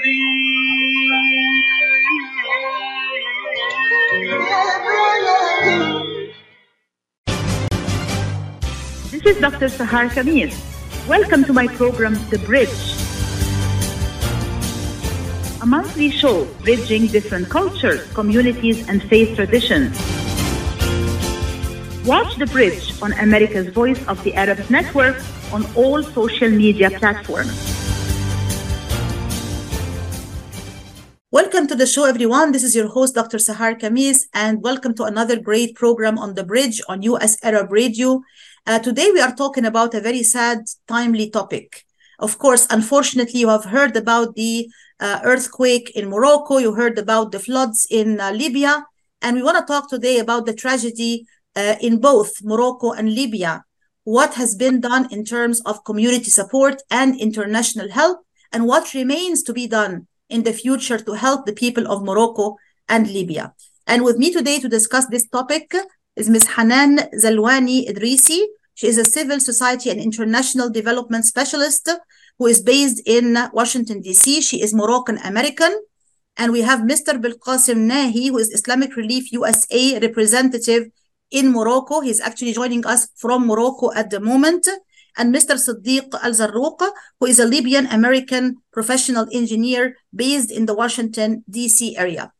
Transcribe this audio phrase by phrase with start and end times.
[0.00, 0.08] This
[9.26, 9.68] is Dr.
[9.68, 10.56] Sahar Khamis.
[11.06, 12.72] Welcome to my program, The Bridge.
[15.60, 20.00] A monthly show bridging different cultures, communities, and faith traditions.
[22.06, 25.20] Watch The Bridge on America's Voice of the Arab Network
[25.52, 27.79] on all social media platforms.
[31.80, 32.52] The show, everyone.
[32.52, 33.38] This is your host, Dr.
[33.38, 38.20] Sahar Khamis, and welcome to another great program on The Bridge on US Arab Radio.
[38.66, 41.86] Uh, today, we are talking about a very sad, timely topic.
[42.18, 44.68] Of course, unfortunately, you have heard about the
[45.00, 48.84] uh, earthquake in Morocco, you heard about the floods in uh, Libya,
[49.22, 51.24] and we want to talk today about the tragedy
[51.56, 53.64] uh, in both Morocco and Libya.
[54.04, 58.18] What has been done in terms of community support and international help,
[58.52, 62.56] and what remains to be done in the future to help the people of Morocco
[62.88, 63.54] and Libya.
[63.86, 65.74] And with me today to discuss this topic
[66.16, 66.46] is Ms.
[66.54, 68.40] Hanane Zelouani Idrissi.
[68.74, 71.88] She is a civil society and international development specialist
[72.38, 74.40] who is based in Washington, D.C.
[74.40, 75.72] She is Moroccan American.
[76.36, 77.20] And we have Mr.
[77.20, 80.90] Belkacem Nahi, who is Islamic Relief USA representative
[81.30, 82.00] in Morocco.
[82.00, 84.66] He's actually joining us from Morocco at the moment.
[85.16, 85.56] And Mr.
[85.56, 91.96] Siddiq Alzarough, who is a Libyan American professional engineer based in the Washington, D.C.
[91.96, 92.32] area.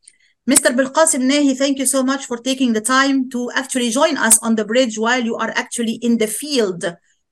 [0.49, 0.75] Mr.
[0.75, 4.55] Belkacem Nahi, thank you so much for taking the time to actually join us on
[4.55, 6.83] the bridge while you are actually in the field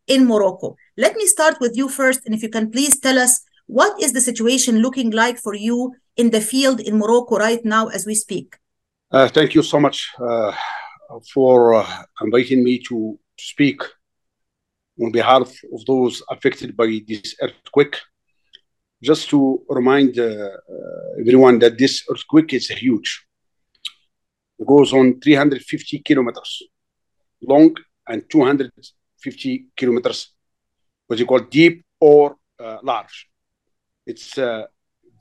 [0.06, 0.76] in Morocco.
[0.96, 4.14] Let me start with you first, and if you can please tell us what is
[4.14, 8.16] the situation looking like for you in the field in Morocco right now as we
[8.16, 8.58] speak?
[9.12, 10.52] Uh, thank you so much uh,
[11.34, 13.82] for uh, inviting me to speak
[15.02, 17.98] on behalf of those affected by this earthquake
[19.02, 23.26] just to remind uh, uh, everyone that this earthquake is huge.
[24.60, 26.64] It goes on 350 kilometers
[27.42, 27.76] long
[28.08, 30.34] and 250 kilometers,
[31.08, 33.30] what you call deep or uh, large.
[34.06, 34.68] It's a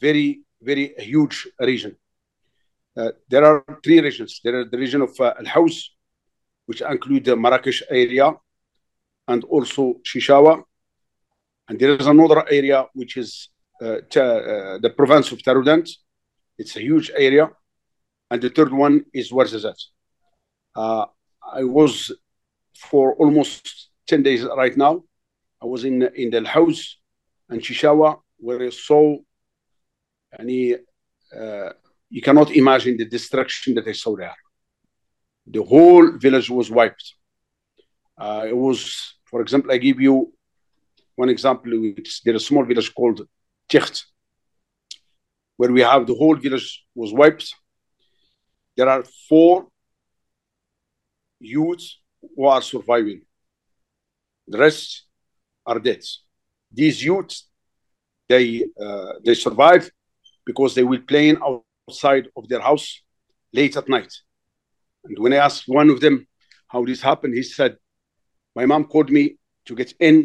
[0.00, 1.96] very, very huge region.
[2.96, 4.40] Uh, there are three regions.
[4.42, 5.84] There is the region of uh, Al Haouz,
[6.66, 8.34] which include the Marrakesh area
[9.28, 10.62] and also Chichaoua.
[11.68, 13.50] And there is another area which is
[13.80, 15.88] uh, uh, the province of Taroudant.
[16.56, 17.50] It's a huge area.
[18.30, 19.84] And the third one is Ouarzazate.
[20.74, 21.06] Uh,
[21.52, 22.12] I was
[22.76, 25.02] for almost 10 days right now.
[25.62, 26.80] I was in in Al Haouz
[27.48, 29.16] and Chichaoua where I saw
[30.38, 31.70] any uh,
[32.10, 34.36] you cannot imagine the destruction that I saw there.
[35.46, 37.14] The whole village was wiped.
[38.16, 40.32] Uh, it was, for example, I give you
[41.16, 41.70] one example.
[41.80, 43.26] Which there's a small village called
[43.68, 44.06] Ticht,
[45.56, 47.54] where we have the whole village was wiped.
[48.76, 49.66] There are four
[51.40, 52.00] youths
[52.36, 53.22] who are surviving.
[54.46, 55.04] The rest
[55.66, 56.02] are dead.
[56.72, 57.48] These youths,
[58.28, 59.90] they uh, they survive
[60.46, 63.02] because they will play outside of their house
[63.52, 64.12] late at night.
[65.04, 66.26] And when I asked one of them
[66.66, 67.76] how this happened, he said,
[68.60, 69.24] "My mom called me
[69.66, 70.16] to get in.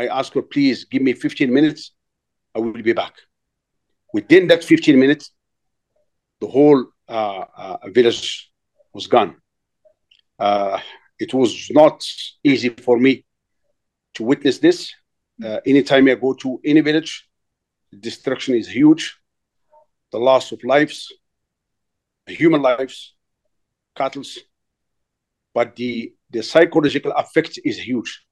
[0.00, 1.80] I asked her, please give me 15 minutes.
[2.54, 3.14] I will be back."
[4.12, 5.24] Within that 15 minutes,
[6.40, 8.50] the whole uh, uh, village
[8.92, 9.30] was gone.
[10.38, 10.78] Uh,
[11.18, 11.96] it was not
[12.44, 13.24] easy for me
[14.14, 14.78] to witness this.
[15.44, 17.28] Uh, anytime I go to any village,
[18.08, 19.18] destruction is huge.
[20.12, 21.12] The loss of lives,
[22.28, 23.14] human lives,
[23.96, 24.22] cattle,
[25.54, 28.24] but the, the psychological effect is huge.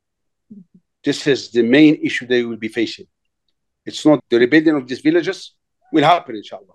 [1.05, 3.07] This is the main issue they will be facing.
[3.85, 5.55] It's not the rebuilding of these villages
[5.93, 6.75] will happen, inshallah.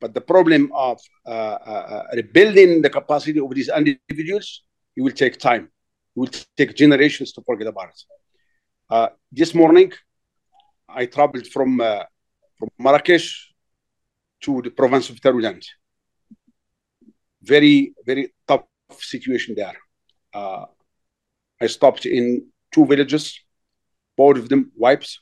[0.00, 4.62] But the problem of uh, uh, rebuilding the capacity of these individuals,
[4.96, 5.64] it will take time.
[6.16, 8.02] It will take generations to forget about it.
[8.88, 9.92] Uh, this morning,
[10.88, 12.04] I traveled from, uh,
[12.58, 13.52] from Marrakesh
[14.42, 15.64] to the province of Taroudant.
[17.42, 18.64] Very, very tough
[18.98, 19.76] situation there.
[20.32, 20.66] Uh,
[21.60, 23.40] I stopped in two villages,
[24.16, 25.20] both of them wipes,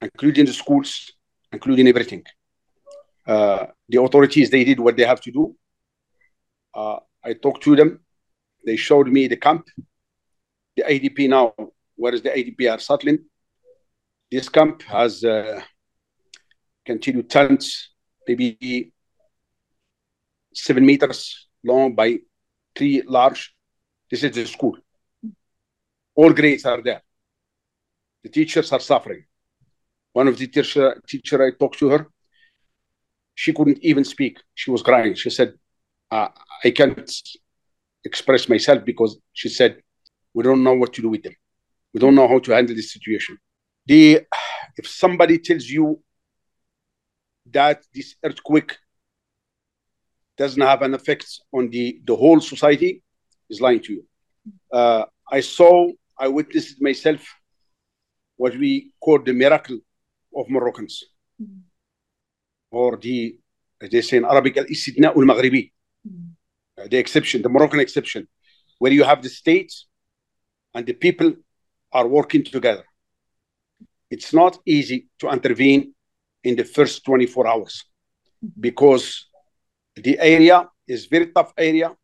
[0.00, 1.12] including the schools,
[1.52, 2.24] including everything.
[3.26, 5.56] Uh, the authorities, they did what they have to do.
[6.74, 8.00] Uh, I talked to them.
[8.64, 9.66] They showed me the camp.
[10.76, 11.54] The ADP now,
[11.96, 13.18] where is the ADP are settling?
[14.30, 15.60] This camp has uh,
[16.84, 17.90] continued tents,
[18.28, 18.92] maybe
[20.54, 22.18] seven meters long by
[22.76, 23.54] three large.
[24.10, 24.76] This is the school.
[26.14, 27.02] All grades are there.
[28.22, 29.24] The teachers are suffering.
[30.12, 32.08] One of the teacher, teacher I talked to her,
[33.34, 34.38] she couldn't even speak.
[34.54, 35.14] She was crying.
[35.14, 35.54] She said,
[36.10, 36.28] uh,
[36.64, 37.10] I can't
[38.04, 39.82] express myself because she said,
[40.32, 41.34] we don't know what to do with them.
[41.92, 43.38] We don't know how to handle this situation.
[43.86, 44.22] The,
[44.76, 46.02] if somebody tells you
[47.52, 48.76] that this earthquake
[50.36, 53.02] doesn't have an effect on the, the whole society,
[53.48, 54.04] is lying to you.
[54.72, 57.22] Uh, I saw, I witnessed myself
[58.36, 59.78] what we call the miracle
[60.36, 61.04] of Moroccans.
[61.42, 61.60] Mm-hmm.
[62.70, 63.38] Or the,
[63.80, 65.72] as they say in Arabic, al-istithna al-maghribi.
[66.06, 66.88] Mm-hmm.
[66.88, 68.28] the exception, the Moroccan exception,
[68.78, 69.72] where you have the state
[70.74, 71.32] and the people
[71.92, 72.84] are working together.
[74.10, 75.94] It's not easy to intervene
[76.44, 77.84] in the first 24 hours
[78.60, 79.26] because
[79.96, 81.94] the area is very tough area.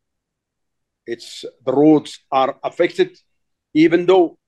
[1.06, 3.18] It's the roads are affected,
[3.74, 4.38] even though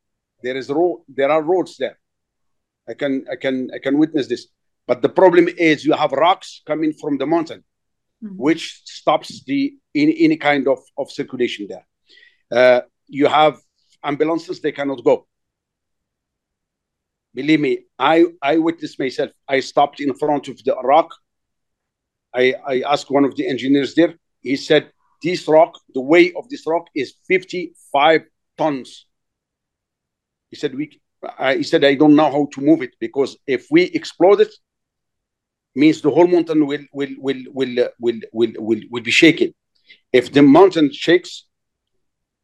[0.42, 1.98] there is road, there are roads there.
[2.88, 4.46] I can I can I can witness this.
[4.86, 7.64] But the problem is you have rocks coming from the mountain,
[8.22, 8.36] mm-hmm.
[8.36, 11.86] which stops the any, any kind of, of circulation there.
[12.50, 13.58] Uh, you have
[14.02, 15.26] ambulances, they cannot go.
[17.34, 19.30] Believe me, I, I witnessed myself.
[19.48, 21.14] I stopped in front of the rock.
[22.34, 24.14] I, I asked one of the engineers there.
[24.40, 24.90] He said,
[25.22, 28.22] This rock, the weight of this rock is 55
[28.58, 29.06] tons.
[30.50, 31.00] He said, we,
[31.38, 34.52] I, he said, I don't know how to move it because if we explode it,
[35.74, 39.52] means the whole mountain will will will will uh, will, will, will, will be shaken.
[40.12, 41.46] If the mountain shakes,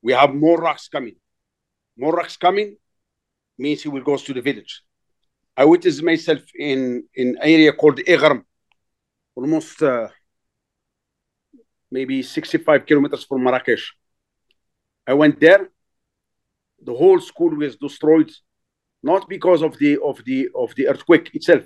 [0.02, 1.16] we have more rocks coming.
[1.96, 2.76] More rocks coming
[3.58, 4.82] means he will go to the village.
[5.56, 8.44] I witnessed myself in in area called Egram,
[9.34, 10.08] almost uh,
[11.90, 13.94] maybe 65 kilometers from Marrakesh.
[15.06, 15.68] I went there.
[16.82, 18.30] The whole school was destroyed,
[19.02, 21.64] not because of the of the of the earthquake itself,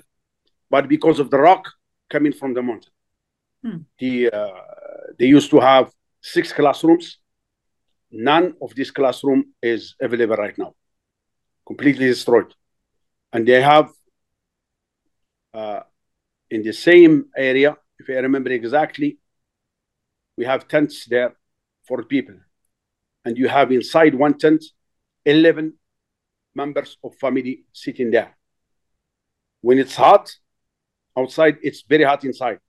[0.69, 1.63] but because of the rock
[2.09, 2.91] coming from the mountain.
[3.63, 3.77] Hmm.
[3.99, 4.61] The uh,
[5.17, 5.91] they used to have
[6.21, 7.19] six classrooms.
[8.11, 10.73] None of this classroom is available right now.
[11.65, 12.53] Completely destroyed,
[13.31, 13.89] and they have
[15.53, 15.81] uh,
[16.49, 19.17] in the same area, if I remember exactly,
[20.37, 21.35] we have tents there
[21.87, 22.35] for people,
[23.23, 24.63] and you have inside one tent,
[25.25, 25.73] eleven
[26.53, 28.35] members of family sitting there.
[29.61, 30.31] When it's hot,
[31.17, 32.59] outside, it's very hot inside.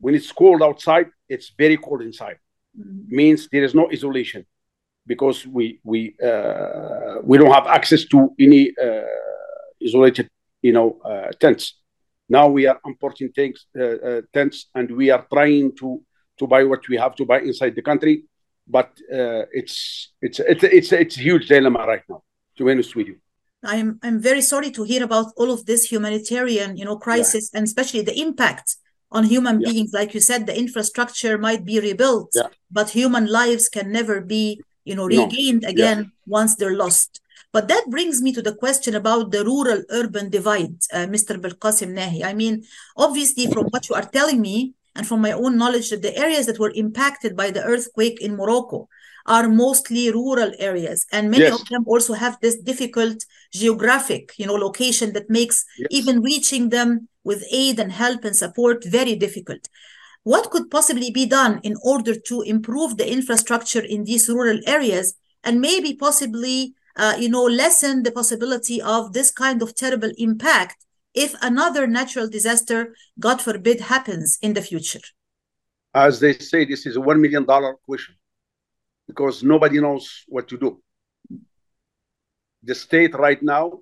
[0.00, 2.38] When it's cold outside, it's very cold inside.
[2.78, 3.16] Mm-hmm.
[3.16, 4.46] Means there is no isolation
[5.06, 9.02] because we we uh, we don't have access to any uh,
[9.82, 10.28] isolated
[10.62, 11.74] you know uh, tents.
[12.28, 16.02] Now we are importing things, uh, uh, tents, and we are trying to
[16.38, 18.24] to buy what we have to buy inside the country.
[18.66, 22.22] But uh, it's it's it's it's it's a huge dilemma right now.
[22.56, 23.16] To be honest with you.
[23.64, 27.58] I'm I'm very sorry to hear about all of this humanitarian, you know, crisis yeah.
[27.58, 28.76] and especially the impact
[29.10, 29.70] on human yeah.
[29.70, 29.92] beings.
[29.92, 32.48] Like you said, the infrastructure might be rebuilt, yeah.
[32.70, 35.70] but human lives can never be, you know, regained no.
[35.70, 37.20] again once they're lost.
[37.52, 41.40] But that brings me to the question about the rural urban divide, uh, Mr.
[41.40, 42.24] Belkacem Nahi.
[42.24, 42.64] I mean,
[42.96, 46.46] obviously, from what you are telling me and from my own knowledge, that the areas
[46.46, 48.88] that were impacted by the earthquake in Morocco
[49.28, 51.60] are mostly rural areas and many yes.
[51.60, 55.88] of them also have this difficult geographic you know location that makes yes.
[55.90, 59.68] even reaching them with aid and help and support very difficult
[60.22, 65.14] what could possibly be done in order to improve the infrastructure in these rural areas
[65.44, 70.84] and maybe possibly uh, you know lessen the possibility of this kind of terrible impact
[71.14, 75.00] if another natural disaster god forbid happens in the future
[75.94, 78.14] as they say this is a 1 million dollar question
[79.08, 80.80] because nobody knows what to do.
[82.62, 83.80] The state right now,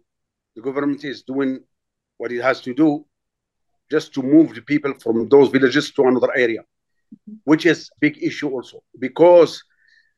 [0.55, 1.61] the government is doing
[2.17, 3.05] what it has to do
[3.91, 6.63] just to move the people from those villages to another area,
[7.45, 9.63] which is big issue also because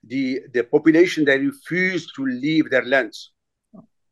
[0.09, 3.33] the the population they refuse to leave their lands.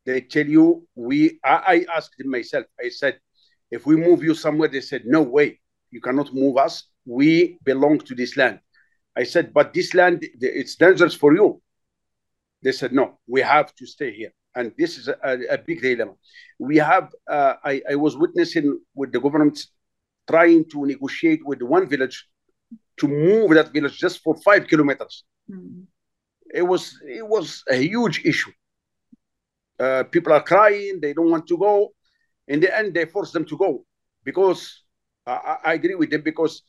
[0.04, 1.40] They tell you we.
[1.44, 2.66] I, I asked myself.
[2.80, 3.18] I said,
[3.70, 5.60] if we move you somewhere, they said no way.
[5.90, 6.84] You cannot move us.
[7.04, 8.60] We belong to this land.
[9.16, 11.62] I said, but this land, it's dangerous for you.
[12.62, 14.32] They said, no, we have to stay here.
[14.54, 15.16] And this is a,
[15.50, 16.14] a big dilemma.
[16.58, 19.58] We have, uh, I, I was witnessing with the government
[20.28, 22.28] trying to negotiate with one village
[22.98, 25.24] to move that village just for five kilometers.
[25.50, 25.82] Mm-hmm.
[26.54, 28.52] It was it was a huge issue.
[29.78, 31.92] Uh, people are crying; they don't want to go.
[32.48, 33.84] In the end, they force them to go
[34.24, 34.84] because
[35.26, 36.62] I, I agree with them because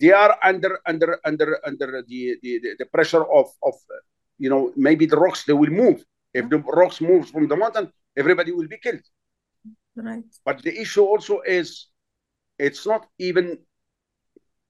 [0.00, 3.74] they are under under under under the, the, the pressure of of
[4.38, 6.04] you know maybe the rocks they will move
[6.34, 9.02] if the rocks move from the mountain everybody will be killed
[9.96, 10.24] Right.
[10.44, 11.88] But the issue also is
[12.58, 13.58] it's not even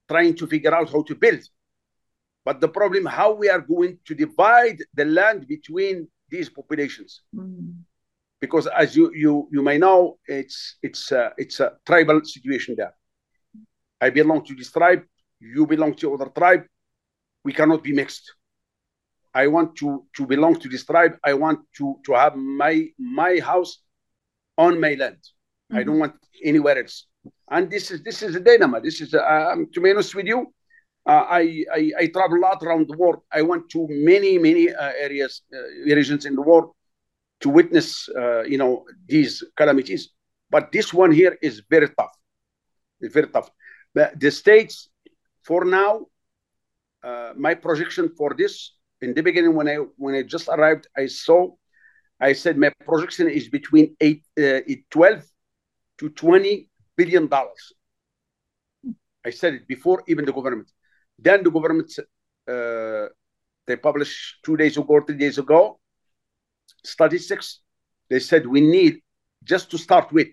[0.09, 1.41] trying to figure out how to build,
[2.45, 7.21] but the problem how we are going to divide the land between these populations.
[7.35, 7.75] Mm.
[8.39, 12.95] Because as you you you may know, it's it's a, it's a tribal situation there.
[13.99, 15.03] I belong to this tribe,
[15.39, 16.63] you belong to other tribe.
[17.43, 18.33] We cannot be mixed.
[19.33, 21.17] I want to to belong to this tribe.
[21.23, 23.83] I want to to have my my house
[24.57, 25.17] on my land.
[25.21, 25.77] Mm-hmm.
[25.77, 27.05] I don't want anywhere else.
[27.49, 28.81] And this is this is a dilemma.
[28.81, 30.51] This is uh, um, to be honest with you,
[31.05, 33.21] I, I, I travel a lot around the world.
[33.31, 35.57] I went to many many uh, areas uh,
[35.95, 36.71] regions in the world
[37.41, 40.09] to witness uh, you know these calamities.
[40.49, 42.11] But this one here is very tough.
[42.99, 43.49] It's very tough.
[43.93, 44.89] But the states,
[45.43, 46.05] for now,
[47.03, 51.07] uh, my projection for this in the beginning when I when I just arrived, I
[51.07, 51.51] saw,
[52.19, 54.59] I said my projection is between eight, uh,
[54.91, 55.25] 12
[55.99, 57.73] to 20 billion dollars.
[59.25, 60.71] I said it before even the government.
[61.21, 61.91] Then the government,
[62.47, 63.07] uh,
[63.67, 65.79] they published two days ago, three days ago,
[66.83, 67.59] statistics.
[68.09, 69.01] They said we need
[69.43, 70.29] just to start with,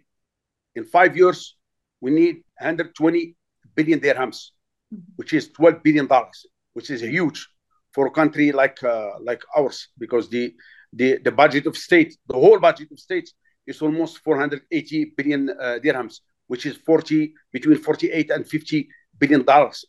[0.74, 1.56] in five years,
[2.00, 3.36] we need 120
[3.74, 4.50] billion dirhams,
[4.92, 5.12] mm-hmm.
[5.16, 7.46] which is 12 billion dollars, which is huge
[7.92, 10.54] for a country like uh, like ours because the,
[10.92, 13.34] the the budget of state, the whole budget of states
[13.66, 19.84] is almost 480 billion uh, dirhams, which is 40 between 48 and 50 billion dollars.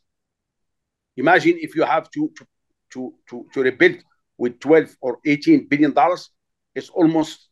[1.19, 2.43] Imagine if you have to to
[2.93, 3.97] to to, to rebuild
[4.37, 6.29] with 12 or 18 billion dollars,
[6.73, 7.49] it's almost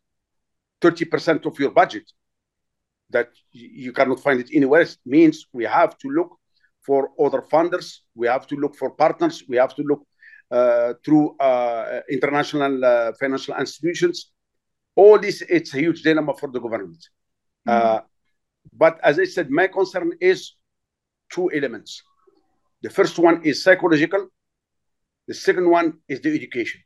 [0.81, 2.03] 30% of your budget
[3.09, 4.97] that you cannot find it anywhere else.
[5.05, 6.29] Means we have to look
[6.85, 10.01] for other funders, we have to look for partners, we have to look
[10.49, 14.31] uh, through uh, international uh, financial institutions.
[14.95, 17.03] All this, it's a huge dilemma for the government.
[17.67, 18.05] Mm-hmm.
[18.71, 20.55] but as I said, my concern is
[21.29, 22.01] two elements.
[22.81, 24.27] The first one is psychological.
[25.27, 26.81] The second one is the education.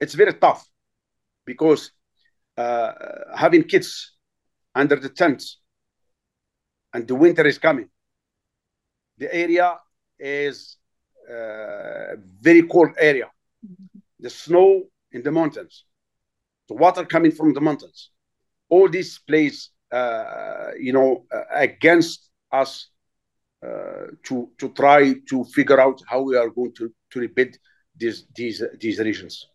[0.00, 0.66] It's very tough
[1.44, 1.92] because
[2.56, 2.92] uh,
[3.34, 4.12] having kids
[4.74, 5.60] under the tents
[6.92, 7.88] and the winter is coming,
[9.18, 9.78] the area
[10.18, 10.76] is
[11.30, 13.30] uh, very cold area.
[14.18, 15.84] The snow in the mountains,
[16.68, 18.10] the water coming from the mountains.
[18.68, 22.88] All this plays, uh, you know, uh, against us
[23.62, 27.54] Uh, to to try to figure out how we are going to to rebuild
[27.94, 29.48] these these these regions.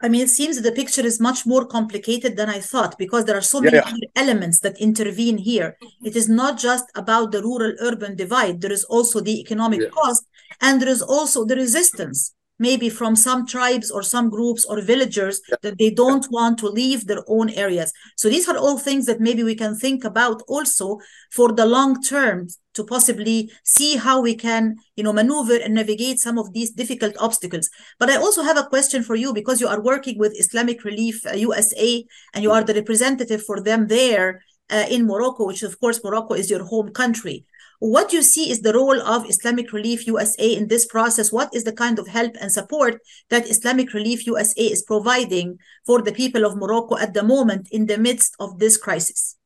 [0.00, 3.26] I mean, it seems that the picture is much more complicated than I thought because
[3.26, 3.92] there are so many yeah.
[4.16, 5.76] elements that intervene here.
[6.02, 9.88] It is not just about the rural urban divide, there is also the economic yeah.
[9.88, 10.24] cost,
[10.62, 15.40] and there is also the resistance maybe from some tribes or some groups or villagers
[15.48, 15.56] yeah.
[15.62, 17.92] that they don't want to leave their own areas.
[18.16, 20.98] So these are all things that maybe we can think about also
[21.30, 26.18] for the long term to possibly see how we can, you know, maneuver and navigate
[26.20, 27.68] some of these difficult obstacles.
[27.98, 31.26] But I also have a question for you because you are working with Islamic Relief
[31.26, 35.78] uh, USA and you are the representative for them there uh, in Morocco, which of
[35.80, 37.46] course Morocco is your home country.
[37.80, 41.30] What you see is the role of Islamic Relief USA in this process?
[41.30, 46.02] What is the kind of help and support that Islamic Relief USA is providing for
[46.02, 49.36] the people of Morocco at the moment in the midst of this crisis?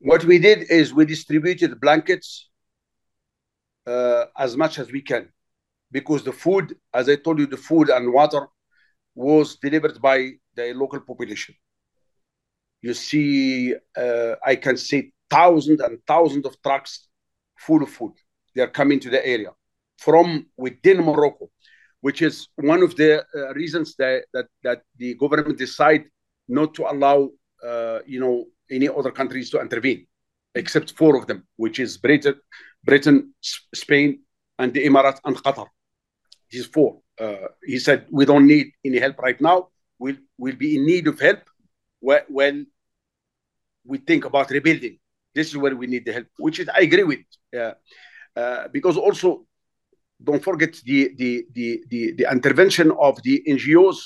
[0.00, 2.50] What we did is we distributed blankets
[3.86, 5.30] uh, as much as we can
[5.90, 8.46] because the food, as I told you, the food and water
[9.14, 11.54] was delivered by the local population.
[12.82, 17.05] You see, uh, I can see thousands and thousands of trucks
[17.58, 18.12] full of food.
[18.54, 19.50] They are coming to the area
[19.98, 21.50] from within Morocco,
[22.00, 26.04] which is one of the uh, reasons that, that that the government decide
[26.48, 27.30] not to allow
[27.62, 30.06] uh, you know any other countries to intervene,
[30.54, 32.34] except four of them, which is Britain,
[32.84, 33.34] Britain,
[33.74, 34.20] Spain,
[34.58, 35.66] and the Emirates and Qatar.
[36.50, 37.00] These four.
[37.18, 39.68] Uh, he said we don't need any help right now.
[39.98, 41.40] We'll we'll be in need of help
[42.28, 42.66] when
[43.84, 44.98] we think about rebuilding
[45.36, 47.24] this is where we need the help, which is I agree with,
[47.60, 47.74] uh,
[48.40, 49.28] uh, because also
[50.28, 53.98] don't forget the, the the the the intervention of the NGOs.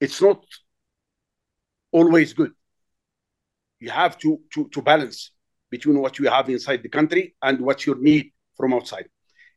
[0.00, 0.40] It's not
[1.92, 2.52] always good.
[3.84, 5.18] You have to to to balance
[5.70, 9.06] between what you have inside the country and what you need from outside.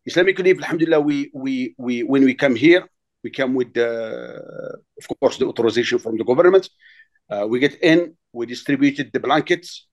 [0.06, 2.84] Islamic Relief, Alhamdulillah, we we we when we come here,
[3.24, 3.90] we come with the,
[5.00, 6.70] of course the authorization from the government.
[7.30, 9.88] Uh, we get in, we distributed the blankets,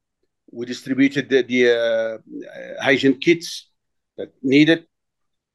[0.52, 3.70] we distributed the, the uh, hygiene kits
[4.16, 4.86] that needed.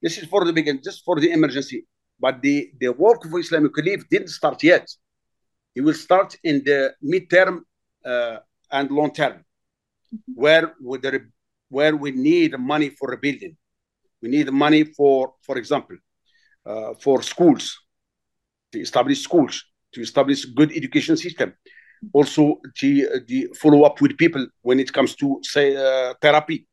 [0.01, 1.85] This is for the beginning, just for the emergency.
[2.19, 4.87] But the, the work of Islamic Relief didn't start yet.
[5.75, 7.61] It will start in the midterm
[8.05, 8.37] uh,
[8.71, 9.43] and long term,
[10.33, 11.29] where would there,
[11.69, 13.57] where we need money for rebuilding.
[14.21, 15.97] We need money for, for example,
[16.65, 17.77] uh, for schools,
[18.71, 21.53] to establish schools, to establish good education system.
[22.13, 26.67] Also, to, the follow up with people when it comes to say uh, therapy.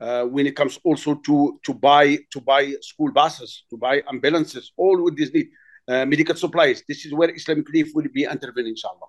[0.00, 4.72] Uh, when it comes also to to buy to buy school buses, to buy ambulances,
[4.78, 5.50] all with this need,
[5.88, 6.82] uh, medical supplies.
[6.88, 9.08] This is where Islamic Relief will be intervening, inshallah.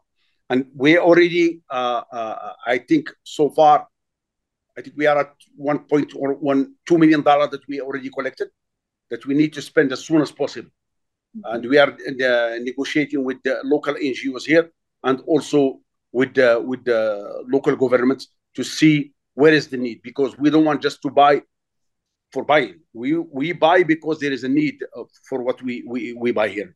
[0.50, 3.88] And we already, uh, uh, I think, so far,
[4.77, 8.10] I think we are at one point or one two million dollar that we already
[8.10, 8.50] collected,
[9.12, 10.71] that we need to spend as soon as possible.
[11.38, 11.55] Mm-hmm.
[11.55, 14.69] And we are uh, negotiating with the local NGOs here
[15.03, 15.79] and also
[16.12, 20.65] with the with the local governments to see where is the need because we don't
[20.65, 21.41] want just to buy
[22.31, 22.79] for buying.
[22.93, 24.79] We we buy because there is a need
[25.27, 26.75] for what we we, we buy here.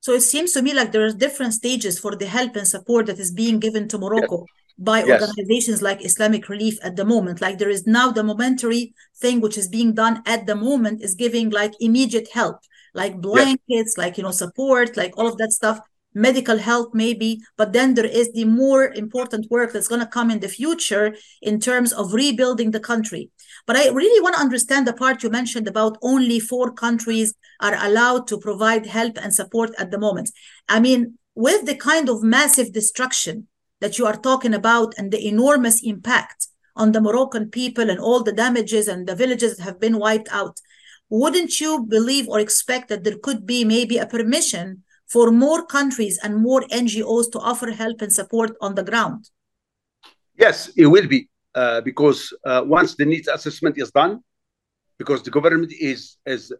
[0.00, 3.06] So it seems to me like there are different stages for the help and support
[3.06, 4.46] that is being given to Morocco yes.
[4.78, 5.22] by yes.
[5.22, 7.40] organizations like Islamic Relief at the moment.
[7.40, 11.14] Like there is now the momentary thing which is being done at the moment is
[11.14, 12.56] giving like immediate help,
[12.94, 13.98] like blankets, yes.
[13.98, 15.78] like you know support, like all of that stuff
[16.14, 20.30] medical help maybe but then there is the more important work that's going to come
[20.30, 23.30] in the future in terms of rebuilding the country.
[23.66, 27.76] But i really want to understand the part you mentioned about only four countries are
[27.86, 30.30] allowed to provide help and support at the moment.
[30.68, 33.48] I mean with the kind of massive destruction
[33.80, 38.22] that you are talking about and the enormous impact on the moroccan people and all
[38.22, 40.60] the damages and the villages that have been wiped out
[41.08, 46.18] wouldn't you believe or expect that there could be maybe a permission for more countries
[46.22, 49.28] and more NGOs to offer help and support on the ground?
[50.38, 54.20] Yes, it will be uh, because uh, once the needs assessment is done,
[54.98, 56.52] because the government is is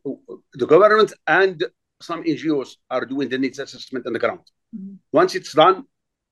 [0.62, 1.64] the government and
[2.08, 4.44] some NGOs are doing the needs assessment on the ground.
[4.76, 4.94] Mm-hmm.
[5.12, 5.84] Once it's done,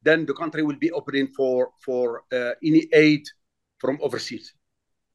[0.02, 3.24] then the country will be opening for for uh, any aid
[3.78, 4.46] from overseas,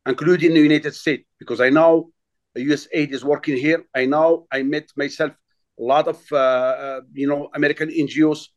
[0.07, 2.09] including the United States, because I know
[2.57, 3.81] USAID is working here.
[3.93, 5.33] I know I met myself
[5.79, 8.47] a lot of uh, uh, you know American NGOs,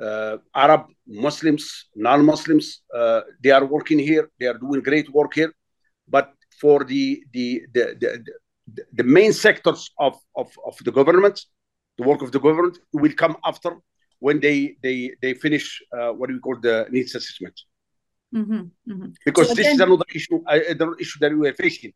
[0.00, 2.82] uh, Arab Muslims, non-Muslims,
[3.42, 4.30] they are working here.
[4.38, 5.52] They are doing great work here.
[6.08, 11.40] But for the the the, the, the main sectors of, of, of the government,
[11.96, 13.76] the work of the government will come after
[14.18, 17.58] when they they they finish uh, what we call the needs assessment.
[18.34, 19.08] Mm-hmm, mm-hmm.
[19.24, 21.92] Because so this is another issue, uh, another issue that we are facing.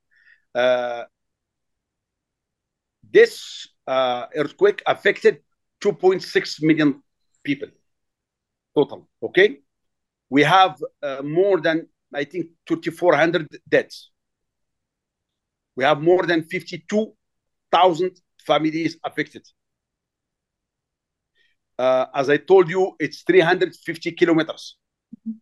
[0.55, 1.05] Uh,
[3.11, 5.41] this uh, earthquake affected
[5.81, 7.03] 2.6 million
[7.43, 7.69] people
[8.75, 9.09] total.
[9.23, 9.59] Okay,
[10.31, 14.11] we have uh, more than I think 2,400 deaths.
[15.77, 19.47] We have more than 52,000 families affected.
[21.79, 24.77] Uh, as I told you, it's 350 kilometers.
[25.27, 25.39] Mm-hmm.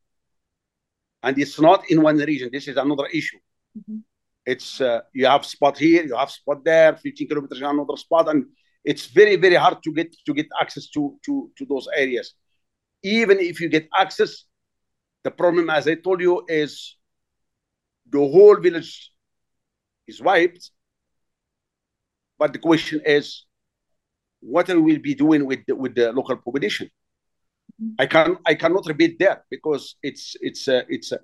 [1.22, 2.50] And it's not in one region.
[2.52, 3.38] This is another issue.
[3.76, 3.98] Mm-hmm.
[4.46, 8.46] It's uh, you have spot here, you have spot there, 15 kilometers another spot, and
[8.84, 12.34] it's very very hard to get to get access to to to those areas.
[13.02, 14.44] Even if you get access,
[15.22, 16.96] the problem, as I told you, is
[18.08, 19.12] the whole village
[20.06, 20.70] is wiped.
[22.38, 23.44] But the question is,
[24.40, 26.90] what will we be doing with the, with the local population?
[27.98, 31.18] I can I cannot repeat that because it's it's a, it's uh, uh,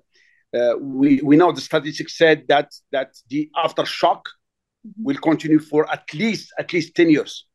[0.79, 4.21] we, we know the statistics said that that the aftershock
[4.85, 5.03] mm-hmm.
[5.03, 7.45] will continue for at least at least 10 years.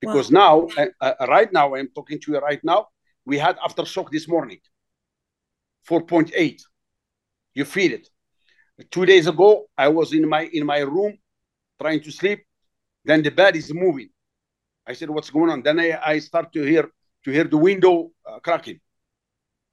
[0.00, 0.68] Because wow.
[0.76, 2.86] now uh, uh, right now i'm talking to you right now
[3.24, 4.58] we had aftershock this morning
[5.88, 6.62] 4.8
[7.54, 8.08] you feel it?
[8.90, 11.18] Two days ago i was in my in my room
[11.80, 12.44] trying to sleep
[13.04, 14.10] then the bed is moving.
[14.86, 15.62] I said what's going on?
[15.62, 16.90] Then i, I start to hear
[17.24, 18.80] to hear the window uh, cracking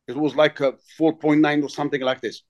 [0.07, 2.43] it was like a 4.9 or something like this.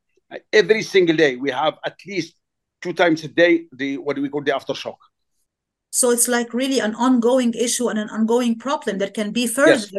[0.52, 2.36] Every single day, we have at least
[2.82, 4.98] two times a day the what do we call the aftershock.
[5.92, 9.72] So it's like really an ongoing issue and an ongoing problem that can be further.
[9.72, 9.92] Yes.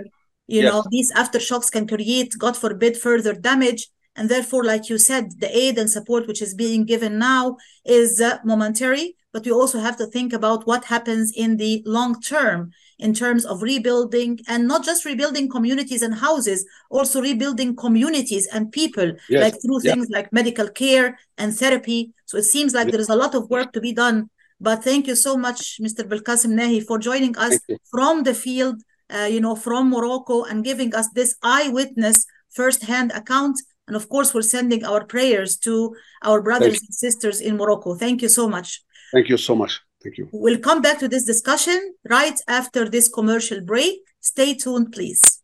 [0.46, 0.72] You yes.
[0.72, 3.88] know, these aftershocks can create, God forbid, further damage.
[4.14, 8.20] And therefore, like you said, the aid and support which is being given now is
[8.20, 12.72] uh, momentary, but we also have to think about what happens in the long term
[12.98, 18.72] in terms of rebuilding and not just rebuilding communities and houses, also rebuilding communities and
[18.72, 19.42] people, yes.
[19.42, 19.92] like through yeah.
[19.92, 22.12] things like medical care and therapy.
[22.24, 24.30] So it seems like there is a lot of work to be done.
[24.61, 26.09] But thank you so much, Mr.
[26.09, 27.59] Belkacem Nahi, for joining us
[27.90, 33.61] from the field, uh, you know, from Morocco and giving us this eyewitness first-hand account.
[33.87, 37.94] And of course, we're sending our prayers to our brothers and sisters in Morocco.
[37.94, 38.82] Thank you so much.
[39.12, 39.82] Thank you so much.
[40.06, 40.28] Thank you.
[40.30, 44.02] We'll come back to this discussion right after this commercial break.
[44.20, 45.36] Stay tuned, please.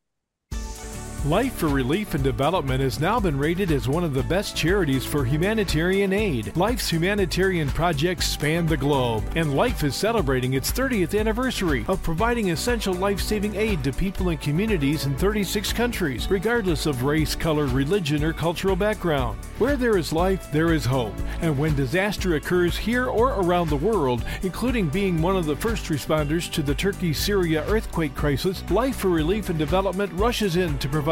[1.26, 5.06] Life for Relief and Development has now been rated as one of the best charities
[5.06, 6.56] for humanitarian aid.
[6.56, 12.50] Life's humanitarian projects span the globe, and Life is celebrating its 30th anniversary of providing
[12.50, 17.66] essential life saving aid to people and communities in 36 countries, regardless of race, color,
[17.66, 19.38] religion, or cultural background.
[19.60, 21.14] Where there is life, there is hope.
[21.40, 25.84] And when disaster occurs here or around the world, including being one of the first
[25.84, 30.88] responders to the Turkey Syria earthquake crisis, Life for Relief and Development rushes in to
[30.88, 31.11] provide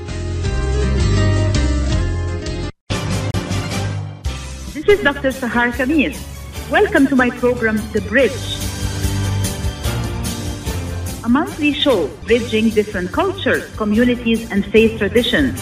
[4.72, 5.28] This is Dr.
[5.28, 6.18] Sahar Khamis.
[6.70, 8.65] Welcome to my program, The Bridge
[11.26, 15.58] a monthly show bridging different cultures, communities, and faith traditions.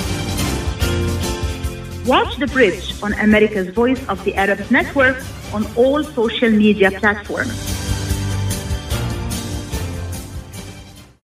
[2.07, 5.17] Watch The Bridge on America's Voice of the Arabs Network
[5.55, 7.57] on all social media platforms.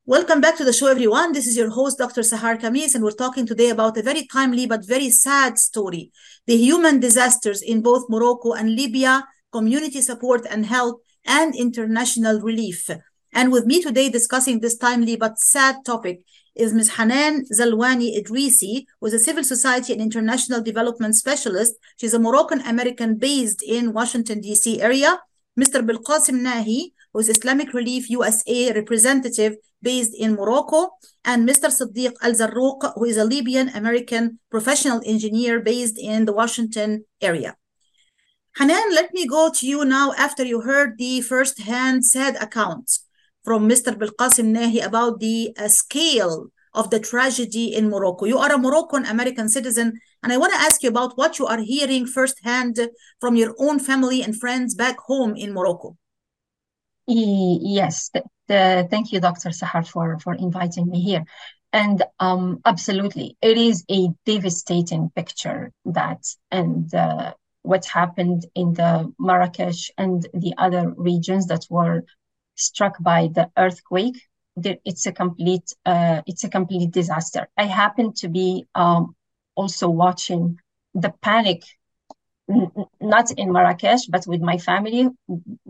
[0.06, 1.32] Welcome back to the show, everyone.
[1.32, 2.20] This is your host, Dr.
[2.20, 6.12] Sahar Khamis, and we're talking today about a very timely but very sad story
[6.46, 12.88] the human disasters in both Morocco and Libya, community support and help, and international relief.
[13.32, 16.22] And with me today discussing this timely but sad topic
[16.54, 16.90] is Ms.
[16.90, 21.74] Hanane Zelouani Idrissi, who is a civil society and international development specialist.
[21.96, 24.82] She's a Moroccan American based in Washington, D.C.
[24.82, 25.20] area.
[25.58, 25.84] Mr.
[25.84, 30.90] Belkacem Nahi, who is Islamic Relief USA representative based in Morocco,
[31.24, 31.68] and Mr.
[31.68, 37.56] Siddiq Alzarough, who is a Libyan American professional engineer based in the Washington area.
[38.58, 43.07] Hanane, let me go to you now after you heard the first hand sad accounts
[43.44, 43.94] from Mr.
[43.94, 48.26] Belkacem Nahi about the uh, scale of the tragedy in Morocco.
[48.26, 51.46] You are a Moroccan American citizen, and I want to ask you about what you
[51.46, 52.78] are hearing firsthand
[53.20, 55.96] from your own family and friends back home in Morocco.
[57.06, 58.10] Yes,
[58.48, 59.48] the, thank you, Dr.
[59.48, 61.24] Sahar, for, for inviting me here.
[61.72, 69.12] And um, absolutely, it is a devastating picture that and uh, what happened in the
[69.18, 72.04] Marrakesh and the other regions that were
[72.58, 74.20] struck by the earthquake.
[74.56, 77.48] It's a complete uh, it's a complete disaster.
[77.56, 79.14] I happen to be um,
[79.54, 80.58] also watching
[80.94, 81.62] the panic,
[82.50, 85.08] n- not in Marrakesh, but with my family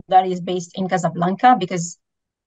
[0.07, 1.99] that is based in Casablanca, because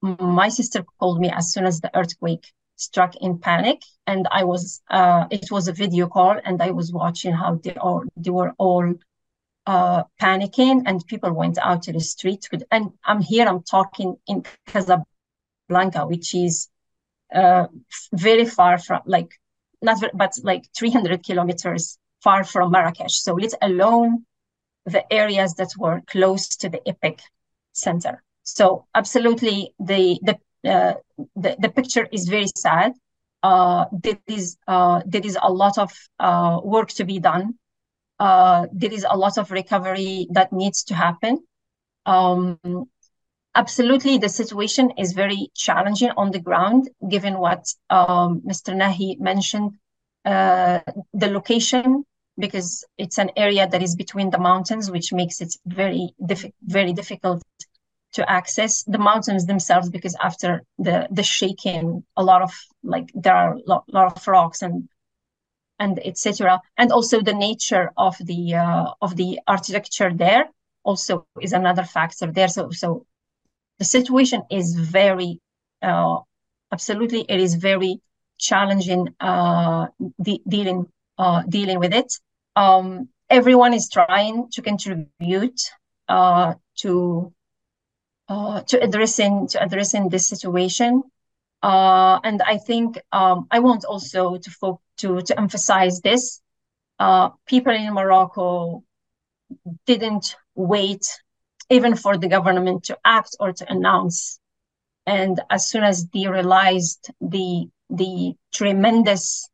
[0.03, 4.83] my sister called me as soon as the earthquake struck in panic, and I was
[4.91, 8.53] uh, it was a video call, and I was watching how they all they were
[8.59, 8.95] all
[9.66, 12.48] uh, panicking and people went out to the street.
[12.70, 16.68] And I'm here, I'm talking in Casablanca, which is
[17.35, 17.66] uh,
[18.12, 19.31] very far from, like,
[19.81, 23.20] not very, but like 300 kilometers far from Marrakesh.
[23.20, 24.25] So let alone
[24.87, 27.20] the areas that were close to the epic
[27.72, 28.22] center.
[28.42, 30.94] So absolutely, the the uh,
[31.37, 32.92] the, the picture is very sad.
[33.42, 37.55] Uh, there is uh, there is a lot of uh, work to be done
[38.23, 41.39] uh, there is a lot of recovery that needs to happen.
[42.07, 42.57] Um,
[43.57, 48.71] absolutely, the situation is very challenging on the ground, given what um, Mr.
[48.81, 49.73] Nahi mentioned,
[50.25, 50.79] uh,
[51.13, 52.05] the location,
[52.39, 56.93] because it's an area that is between the mountains, which makes it very, diff- very
[56.93, 57.43] difficult
[58.13, 63.35] to access the mountains themselves because after the the shaking a lot of like there
[63.35, 64.87] are a lot, lot of rocks and
[65.79, 66.61] and etc.
[66.77, 70.49] And also the nature of the uh, of the architecture there
[70.85, 72.49] also is another factor there.
[72.49, 73.07] So so
[73.79, 75.41] the situation is very
[75.83, 76.19] uh,
[76.73, 78.01] absolutely, it is very
[78.39, 79.87] challenging uh,
[80.21, 80.87] de- dealing
[81.19, 82.13] uh, dealing with it.
[82.57, 85.61] Um, everyone is trying to contribute
[86.09, 87.33] uh, to
[88.29, 91.03] uh, to addressing to addressing this situation.
[91.62, 96.40] Uh, and I think um, I want also to fo- to to emphasize this.
[96.98, 98.83] Uh, people in Morocco
[99.87, 101.05] didn't wait
[101.70, 104.40] even for the government to act or to announce.
[105.07, 109.48] And as soon as they realized the the tremendous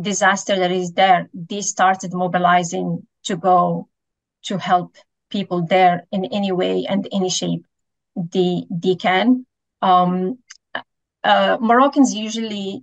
[0.00, 3.88] disaster that is there, they started mobilizing to go
[4.44, 4.96] to help
[5.30, 7.66] people there in any way and any shape
[8.16, 9.46] they they can.
[9.82, 10.38] Um,
[11.28, 12.82] uh, Moroccans usually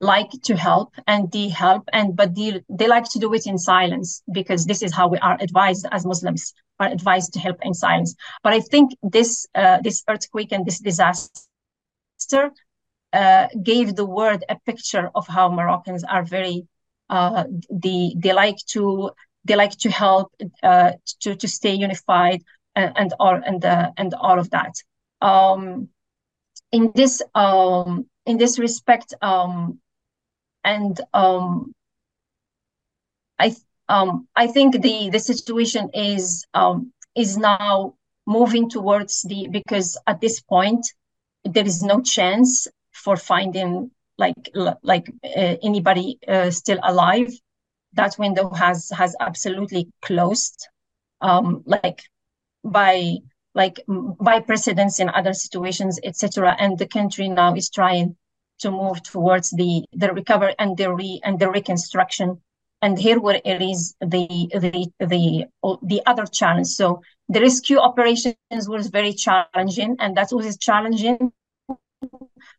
[0.00, 3.56] like to help and they help and but they, they like to do it in
[3.56, 7.72] silence because this is how we are advised as muslims are advised to help in
[7.72, 8.14] silence.
[8.42, 12.50] But i think this uh, this earthquake and this disaster
[13.12, 16.66] uh, gave the world a picture of how moroccans are very
[17.08, 19.10] uh, they they like to
[19.46, 20.28] they like to help
[20.62, 22.42] uh, to to stay unified
[22.74, 24.74] and, and all and uh, and all of that.
[25.22, 25.88] Um,
[26.76, 29.80] in this um, in this respect um,
[30.62, 31.72] and um,
[33.38, 33.56] I
[33.88, 37.94] um, I think the the situation is um, is now
[38.26, 40.84] moving towards the because at this point
[41.44, 44.50] there is no chance for finding like
[44.82, 47.32] like uh, anybody uh, still alive.
[47.94, 50.68] That window has has absolutely closed,
[51.22, 52.02] um, like
[52.62, 53.18] by
[53.56, 56.54] like by precedents in other situations, etc.
[56.60, 58.14] And the country now is trying
[58.60, 62.40] to move towards the the recovery and the re and the reconstruction.
[62.82, 64.28] And here where it is the
[64.64, 65.46] the the
[65.82, 66.68] the other challenge.
[66.68, 71.32] So the rescue operations was very challenging and that was challenging.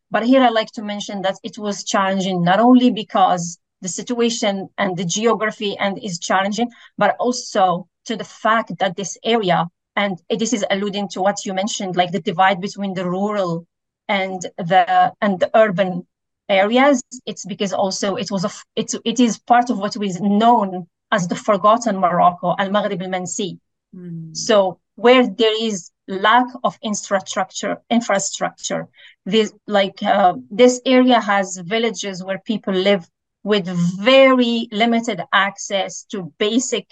[0.10, 4.70] But here i like to mention that it was challenging not only because the situation
[4.78, 10.22] and the geography and is challenging but also to the fact that this area and
[10.30, 13.68] this is alluding to what you mentioned like the divide between the rural
[14.08, 16.08] and the and the urban
[16.48, 20.88] areas it's because also it was a it's it is part of what was known
[21.12, 23.60] as the forgotten morocco al maghrib al mansi
[23.94, 24.36] mm.
[24.48, 28.88] so where there is lack of infrastructure infrastructure
[29.26, 33.04] this like uh, this area has villages where people live
[33.44, 33.68] with
[34.00, 36.86] very limited access to basic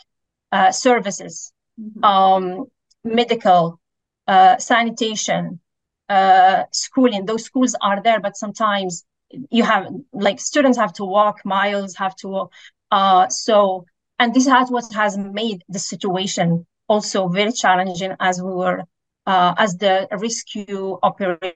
[0.51, 2.03] uh, services mm-hmm.
[2.03, 2.65] um,
[3.05, 3.79] medical
[4.27, 5.59] uh, sanitation
[6.09, 7.25] uh, schooling.
[7.25, 9.05] Those schools are there, but sometimes
[9.49, 12.49] you have like students have to walk miles, have to.
[12.91, 13.85] Uh, so,
[14.19, 18.83] and this has what has made the situation also very challenging as we were
[19.25, 21.55] uh, as the rescue operations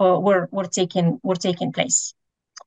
[0.00, 2.14] uh, were were taking were taking place.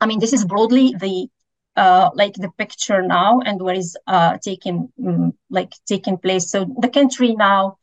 [0.02, 1.30] I mean, this is broadly the
[1.76, 6.50] uh, like the picture now and what is uh, taking um, like taking place.
[6.50, 7.78] So the country now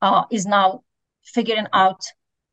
[0.00, 0.82] uh, is now
[1.24, 2.00] figuring out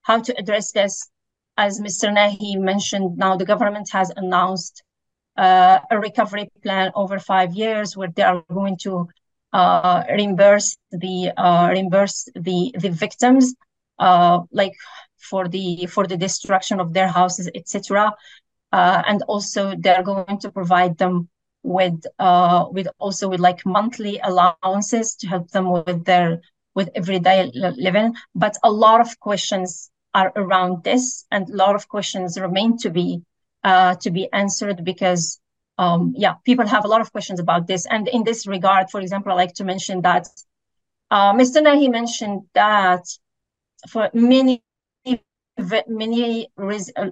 [0.01, 1.09] how to address this.
[1.57, 2.09] As Mr.
[2.09, 4.83] Nahi mentioned, now the government has announced
[5.37, 9.07] uh, a recovery plan over five years where they are going to
[9.53, 13.53] uh, reimburse the uh, reimburse the the victims,
[13.99, 14.73] uh, like
[15.17, 18.13] for the for the destruction of their houses, etc.
[18.71, 21.27] Uh, and also they're going to provide them
[21.63, 26.41] with uh, with also with like monthly allowances to help them with their
[26.73, 28.15] with everyday living.
[28.33, 32.89] But a lot of questions are around this, and a lot of questions remain to
[32.89, 33.21] be
[33.63, 35.39] uh, to be answered because
[35.77, 37.85] um, yeah, people have a lot of questions about this.
[37.85, 40.27] And in this regard, for example, I like to mention that
[41.09, 41.61] uh, Mr.
[41.61, 43.03] Nahi mentioned that
[43.89, 44.63] for many
[45.87, 46.47] many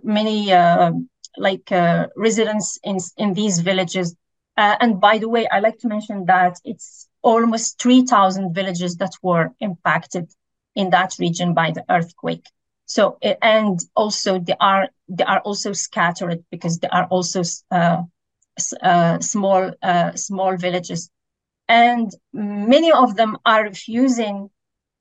[0.04, 0.92] many uh,
[1.38, 4.16] like uh, residents in in these villages.
[4.58, 9.14] Uh, and by the way, I like to mention that it's almost 3,000 villages that
[9.22, 10.30] were impacted
[10.76, 12.46] in that region by the earthquake.
[12.86, 18.04] So, and also they are they are also scattered because there are also uh,
[18.82, 21.10] uh, small uh, small villages,
[21.68, 24.50] and many of them are refusing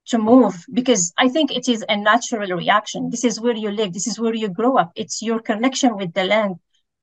[0.09, 3.09] to move because I think it is a natural reaction.
[3.09, 3.93] This is where you live.
[3.93, 4.91] This is where you grow up.
[4.95, 6.55] It's your connection with the land,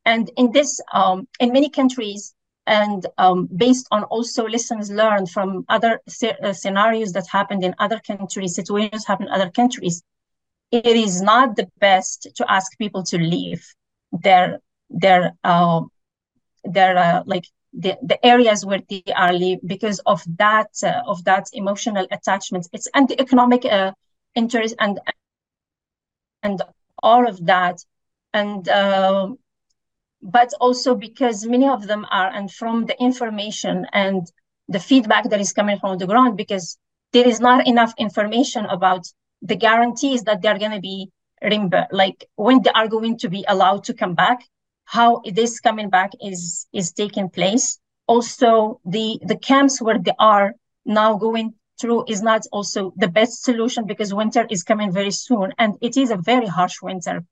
[0.05, 2.35] and in this, um, in many countries,
[2.67, 6.01] and um, based on also lessons learned from other
[6.43, 10.03] uh, scenarios that happened in other countries, situations happen in other countries,
[10.73, 13.65] it is not the best to ask people to leave
[14.13, 15.81] their their uh,
[16.65, 17.45] their uh, like
[17.77, 22.69] the, the areas where they are live because of that uh, of that emotional attachment.
[22.73, 23.93] It's and the economic uh,
[24.35, 24.99] interest and
[26.43, 26.63] and
[27.03, 27.85] all of that
[28.33, 29.29] and uh,
[30.23, 34.27] but also because many of them are and from the information and
[34.69, 36.79] the feedback that is coming from the ground because
[37.13, 39.07] there is not enough information about
[39.43, 41.11] the guarantees that they're going to be
[41.43, 44.41] reimbursed like when they are going to be allowed to come back
[44.87, 47.79] how this coming back is is taking place.
[48.07, 53.45] Also the the camps where they are now going through is not also the best
[53.45, 57.25] solution because winter is coming very soon and it is a very harsh winter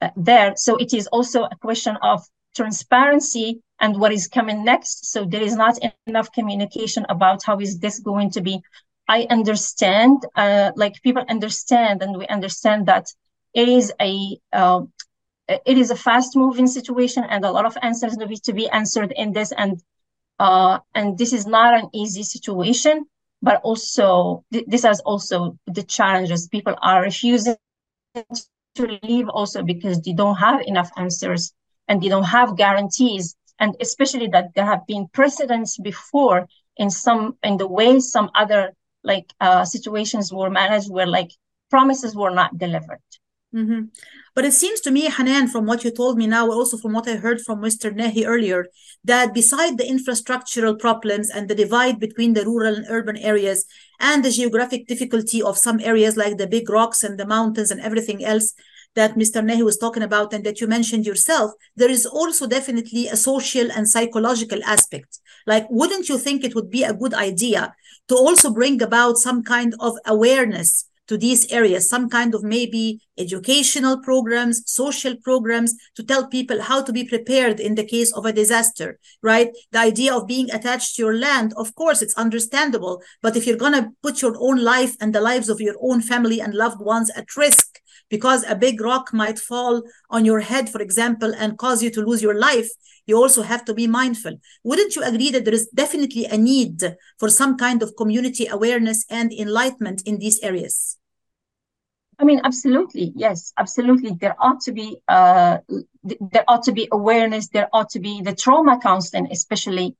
[0.00, 0.54] uh, there.
[0.56, 2.22] So it is also a question of
[2.54, 5.06] transparency and what is coming next.
[5.12, 8.60] So there is not enough communication about how is this going to be.
[9.08, 13.12] I understand uh, like people understand and we understand that
[13.52, 14.82] it is a uh,
[15.48, 19.12] it is a fast moving situation and a lot of answers need to be answered
[19.16, 19.82] in this and
[20.38, 23.06] uh, and this is not an easy situation
[23.42, 26.48] but also th- this has also the challenges.
[26.48, 27.56] People are refusing
[28.16, 31.52] to leave also because they don't have enough answers
[31.88, 37.36] and they don't have guarantees and especially that there have been precedents before in some
[37.42, 38.72] in the way some other
[39.04, 41.30] like uh, situations were managed where like
[41.70, 43.00] promises were not delivered
[43.54, 43.82] Mm-hmm.
[44.34, 47.06] But it seems to me, Hanane, from what you told me now, also from what
[47.06, 47.90] I heard from Mr.
[47.94, 48.66] Nahi earlier,
[49.04, 53.66] that beside the infrastructural problems and the divide between the rural and urban areas
[54.00, 57.80] and the geographic difficulty of some areas like the big rocks and the mountains and
[57.82, 58.54] everything else
[58.94, 59.42] that Mr.
[59.42, 63.70] Nahi was talking about and that you mentioned yourself, there is also definitely a social
[63.72, 65.18] and psychological aspect.
[65.46, 67.74] Like, wouldn't you think it would be a good idea
[68.08, 70.86] to also bring about some kind of awareness?
[71.12, 76.80] To these areas, some kind of maybe educational programs, social programs to tell people how
[76.82, 79.50] to be prepared in the case of a disaster, right?
[79.72, 83.02] The idea of being attached to your land, of course, it's understandable.
[83.20, 86.00] But if you're going to put your own life and the lives of your own
[86.00, 90.70] family and loved ones at risk, because a big rock might fall on your head,
[90.70, 92.70] for example, and cause you to lose your life,
[93.06, 94.40] you also have to be mindful.
[94.64, 96.80] Wouldn't you agree that there is definitely a need
[97.18, 100.96] for some kind of community awareness and enlightenment in these areas?
[102.22, 104.12] I mean, absolutely, yes, absolutely.
[104.12, 105.58] There ought to be uh,
[106.04, 107.48] there ought to be awareness.
[107.48, 109.96] There ought to be the trauma counseling, especially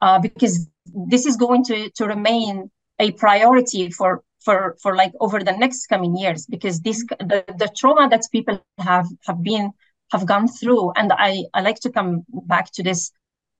[0.00, 5.44] uh, because this is going to to remain a priority for for for like over
[5.44, 9.72] the next coming years because this the, the trauma that people have have been
[10.12, 13.12] have gone through and i i like to come back to this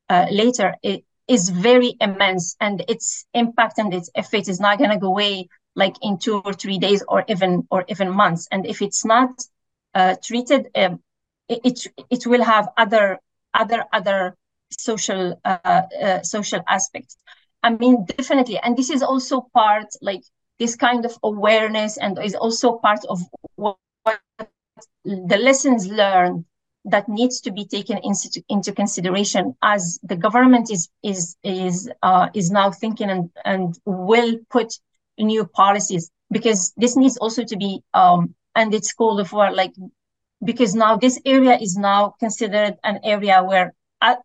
[0.09, 4.90] uh, later it is very immense and its impact and its effect is not going
[4.90, 8.48] to go away like in two or three days or even or even months.
[8.50, 9.30] And if it's not
[9.94, 11.00] uh, treated um,
[11.48, 13.18] it, it, it will have other
[13.54, 14.34] other other
[14.70, 17.16] social uh, uh, social aspects.
[17.62, 18.58] I mean definitely.
[18.58, 20.22] And this is also part like
[20.58, 23.20] this kind of awareness and is also part of
[23.56, 24.20] what, what
[25.04, 26.44] the lessons learned
[26.90, 32.29] that needs to be taken into, into consideration as the government is is is uh,
[32.35, 34.72] is now thinking and and will put
[35.18, 39.72] new policies because this needs also to be um, and it's called for like
[40.44, 44.16] because now this area is now considered an area where uh,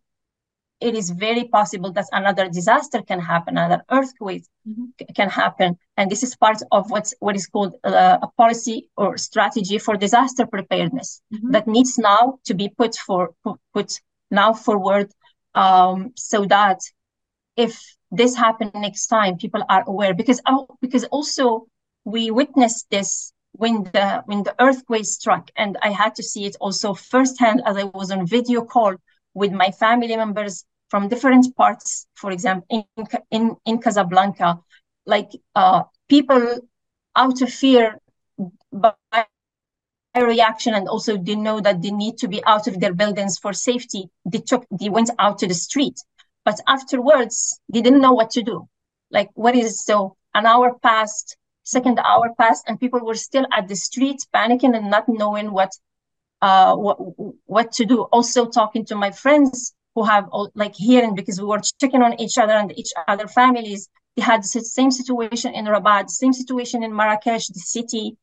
[0.84, 5.12] it is very possible that another disaster can happen, another earthquake mm-hmm.
[5.14, 9.16] can happen, and this is part of what's what is called uh, a policy or
[9.16, 11.52] strategy for disaster preparedness mm-hmm.
[11.52, 13.32] that needs now to be put for
[13.72, 13.98] put
[14.30, 15.10] now forward,
[15.54, 16.80] um, so that
[17.56, 21.66] if this happen next time, people are aware because oh, because also
[22.04, 26.56] we witnessed this when the when the earthquake struck, and I had to see it
[26.60, 28.96] also firsthand as I was on video call
[29.32, 32.84] with my family members from different parts, for example, in,
[33.32, 34.60] in, in Casablanca,
[35.06, 36.60] like uh, people
[37.16, 37.98] out of fear
[38.72, 38.94] by
[40.16, 43.52] reaction and also they know that they need to be out of their buildings for
[43.52, 45.98] safety they took they went out to the street
[46.44, 48.68] but afterwards they didn't know what to do
[49.10, 53.66] like what is so an hour passed second hour passed and people were still at
[53.66, 55.72] the street panicking and not knowing what
[56.42, 56.98] uh, what
[57.46, 58.02] what to do.
[58.02, 62.36] Also talking to my friends who have like hearing because we were checking on each
[62.38, 63.88] other and each other families.
[64.16, 68.16] They had the same situation in Rabat, same situation in Marrakesh, the city,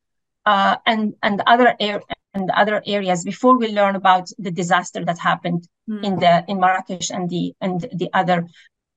[0.46, 2.02] uh, and and other air
[2.34, 6.04] and other areas before we learn about the disaster that happened mm.
[6.04, 8.48] in the in Marrakesh and the and the other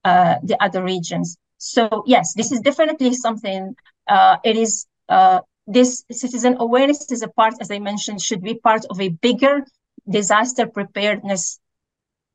[0.05, 1.37] uh, the other regions.
[1.59, 3.75] So yes, this is definitely something.
[4.07, 8.55] Uh, it is uh, this citizen awareness is a part, as I mentioned, should be
[8.55, 9.65] part of a bigger
[10.09, 11.59] disaster preparedness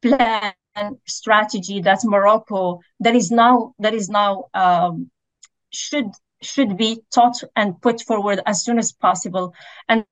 [0.02, 0.54] plan
[1.08, 5.10] strategy that Morocco that is now that is now um,
[5.72, 9.54] should should be taught and put forward as soon as possible.
[9.90, 10.06] And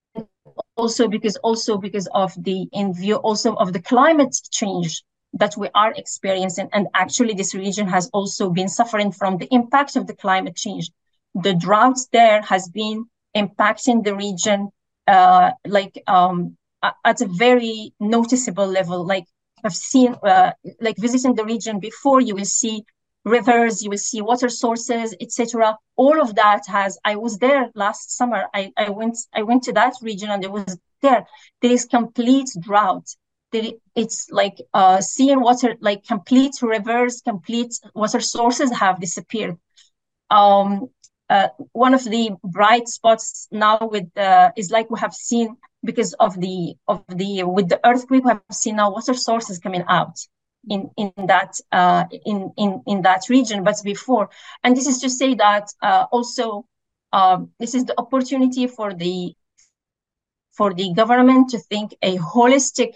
[0.76, 5.70] also because also because of the in view also of the climate change that we
[5.76, 6.70] are experiencing.
[6.74, 10.90] And actually this region has also been suffering from the impact of the climate change.
[11.36, 14.70] The drought there has been impacting the region
[15.08, 16.58] uh, like um,
[17.06, 19.06] at a very noticeable level.
[19.06, 19.26] Like
[19.64, 20.52] i've seen uh,
[20.82, 22.84] like visiting the region before you will see
[23.26, 28.16] rivers you will see water sources etc all of that has i was there last
[28.16, 28.46] summer.
[28.54, 31.26] I, I went i went to that region and it was there.
[31.62, 33.08] There is complete drought.
[33.52, 39.58] There, it's like uh seeing water like complete rivers complete water sources have disappeared.
[40.30, 40.90] Um
[41.30, 46.14] uh, one of the bright spots now with uh, is like we have seen because
[46.14, 50.18] of the of the with the earthquake we have seen now water sources coming out
[50.70, 54.30] in in that uh, in in in that region but before.
[54.64, 56.66] And this is to say that uh, also
[57.14, 59.34] um, this is the opportunity for the
[60.54, 62.94] for the government to think a holistic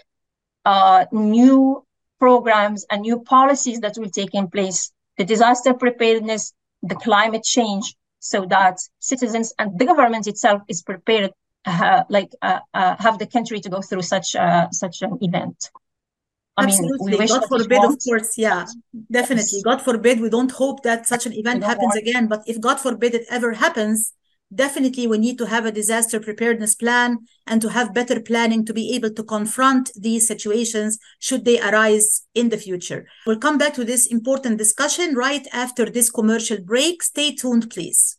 [0.64, 1.84] uh, new
[2.18, 6.52] programs and new policies that will take in place the disaster preparedness
[6.82, 11.32] the climate change so that citizens and the government itself is prepared
[11.66, 15.70] uh, like uh, uh, have the country to go through such uh, such an event
[16.56, 17.18] I Absolutely.
[17.18, 18.36] Mean, God forbid, of course.
[18.36, 18.66] Yeah,
[19.10, 19.58] definitely.
[19.58, 19.62] Yes.
[19.64, 22.26] God forbid, we don't hope that such an event happens again.
[22.28, 24.12] But if God forbid it ever happens,
[24.54, 28.74] definitely we need to have a disaster preparedness plan and to have better planning to
[28.74, 33.06] be able to confront these situations should they arise in the future.
[33.26, 37.02] We'll come back to this important discussion right after this commercial break.
[37.02, 38.18] Stay tuned, please.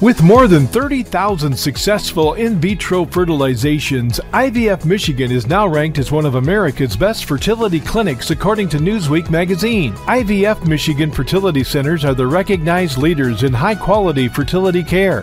[0.00, 6.24] With more than 30,000 successful in vitro fertilizations, IVF Michigan is now ranked as one
[6.24, 9.92] of America's best fertility clinics according to Newsweek magazine.
[10.06, 15.22] IVF Michigan fertility centers are the recognized leaders in high quality fertility care.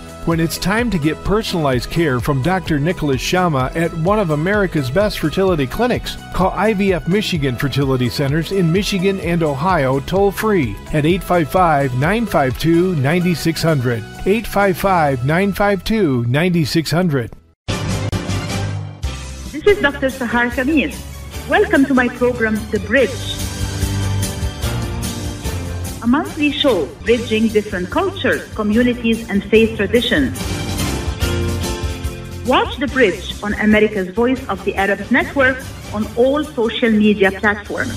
[0.25, 2.77] When it's time to get personalized care from Dr.
[2.79, 8.71] Nicholas Shama at one of America's best fertility clinics, call IVF Michigan Fertility Centers in
[8.71, 14.03] Michigan and Ohio toll free at 855 952 9600.
[14.27, 17.31] 855 952 9600.
[19.51, 20.11] This is Dr.
[20.11, 21.49] Sahar Khamis.
[21.49, 23.09] Welcome to my program, The Bridge
[26.03, 30.33] a monthly show bridging different cultures, communities, and faith traditions.
[32.47, 35.57] Watch The Bridge on America's Voice of the Arab Network
[35.93, 37.93] on all social media platforms.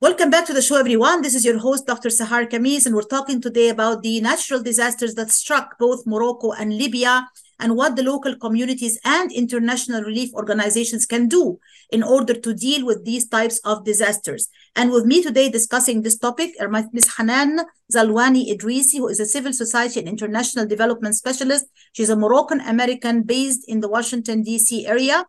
[0.00, 1.22] Welcome back to the show, everyone.
[1.22, 2.10] This is your host, Dr.
[2.10, 6.76] Sahar Khamis, and we're talking today about the natural disasters that struck both Morocco and
[6.76, 7.28] Libya
[7.60, 11.58] and what the local communities and international relief organizations can do
[11.90, 14.48] in order to deal with these types of disasters.
[14.76, 17.08] And with me today discussing this topic are Ms.
[17.16, 21.66] Hanane Zelouani Idrissi, who is a civil society and international development specialist.
[21.92, 24.86] She's a Moroccan American based in the Washington, D.C.
[24.86, 25.24] area.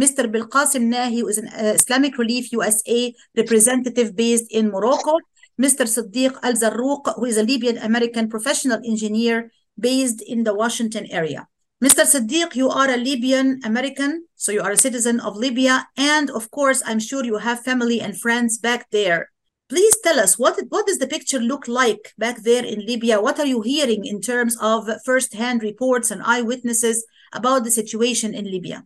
[0.00, 0.26] Mr.
[0.26, 5.18] Belkacem Nahi, who is an uh, Islamic Relief USA representative based in Morocco.
[5.60, 5.86] Mr.
[5.86, 11.46] Siddiq Alzarough, who is a Libyan American professional engineer based in the Washington area.
[11.84, 12.06] Mr.
[12.06, 15.86] Siddiq, you are a Libyan American, so you are a citizen of Libya.
[15.98, 19.30] And of course, I'm sure you have family and friends back there.
[19.68, 23.20] Please tell us what, what does the picture look like back there in Libya?
[23.20, 27.04] What are you hearing in terms of first-hand reports and eyewitnesses
[27.34, 28.82] about the situation in Libya?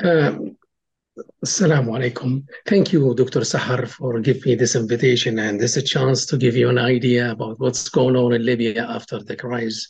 [0.00, 0.56] Um,
[1.44, 2.44] Assalamu alaikum.
[2.64, 3.40] Thank you, Dr.
[3.40, 7.32] Sahar, for giving me this invitation and this a chance to give you an idea
[7.32, 9.88] about what's going on in Libya after the rise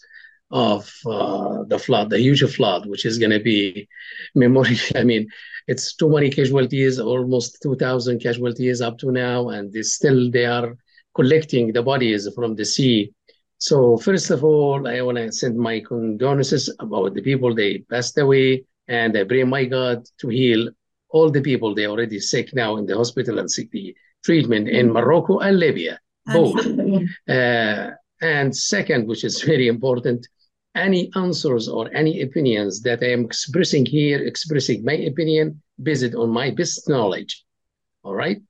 [0.50, 3.88] of uh, the flood, the huge flood, which is going to be
[4.34, 4.78] memorial.
[4.96, 5.28] I mean,
[5.66, 10.76] it's too many casualties, almost 2,000 casualties up to now, and still they are
[11.14, 13.12] collecting the bodies from the sea.
[13.58, 18.16] So first of all, I want to send my condolences about the people they passed
[18.18, 20.70] away, and I pray my God to heal
[21.10, 23.94] all the people they already sick now in the hospital and seek the
[24.24, 26.66] treatment in Morocco and Libya, both.
[27.28, 27.90] Uh,
[28.20, 30.26] and second, which is very important,
[30.74, 36.30] any answers or any opinions that I am expressing here, expressing my opinion based on
[36.30, 37.44] my best knowledge.
[38.02, 38.40] All right.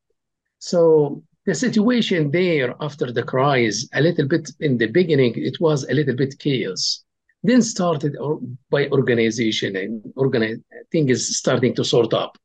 [0.58, 5.88] So the situation there after the cries, a little bit in the beginning, it was
[5.88, 7.04] a little bit chaos.
[7.42, 8.16] Then started
[8.70, 10.58] by organization and organize,
[10.92, 12.36] things starting to sort up.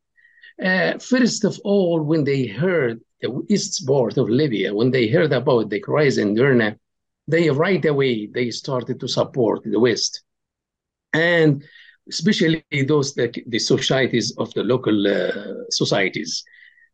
[0.64, 5.34] Uh, first of all, when they heard the east part of Libya, when they heard
[5.34, 6.78] about the crisis in Derna,
[7.28, 10.24] they right away they started to support the West,
[11.14, 11.64] and
[12.10, 16.44] especially those the, the societies of the local uh, societies.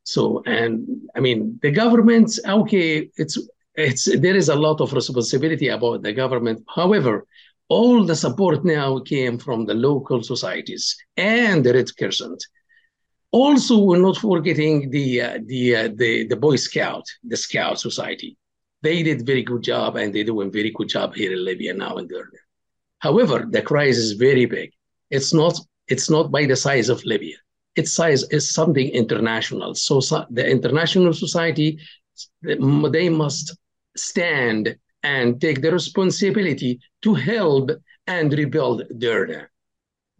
[0.03, 2.39] So, and I mean, the governments.
[2.45, 3.37] okay, it's
[3.75, 6.63] it's there is a lot of responsibility about the government.
[6.73, 7.25] However,
[7.69, 12.43] all the support now came from the local societies and the Red Crescent
[13.31, 18.37] also, we're not forgetting the uh, the, uh, the the Boy Scout, the Scout Society.
[18.81, 21.95] They did very good job, and they're doing very good job here in Libya now
[21.97, 22.29] and there.
[22.99, 24.71] However, the crisis is very big.
[25.09, 27.35] It's not it's not by the size of Libya.
[27.75, 29.75] Its size is something international.
[29.75, 31.79] So, so the international society
[32.41, 33.57] they must
[33.95, 37.71] stand and take the responsibility to help
[38.07, 39.47] and rebuild Derna.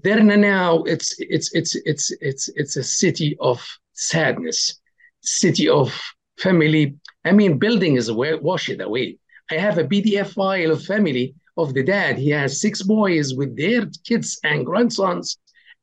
[0.03, 4.79] Derna now it's it's it's it's it's it's a city of sadness,
[5.21, 5.93] city of
[6.39, 6.95] family.
[7.23, 9.17] I mean, building is wash it away.
[9.49, 12.17] I have a PDF file of family of the dad.
[12.17, 15.37] He has six boys with their kids and grandsons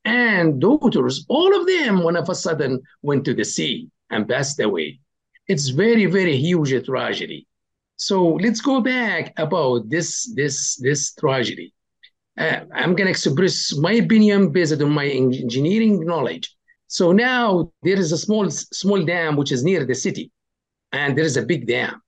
[0.05, 1.25] and daughters.
[1.29, 5.01] All of them, one of a sudden, went to the sea and passed away.
[5.47, 7.47] It's very, very huge tragedy.
[7.97, 11.73] So let's go back about this this this tragedy
[12.39, 16.55] uh, I'm going to express my opinion based on my engineering knowledge.
[16.87, 20.31] So now there is a small small dam which is near the city,
[20.92, 22.02] and there is a big dam.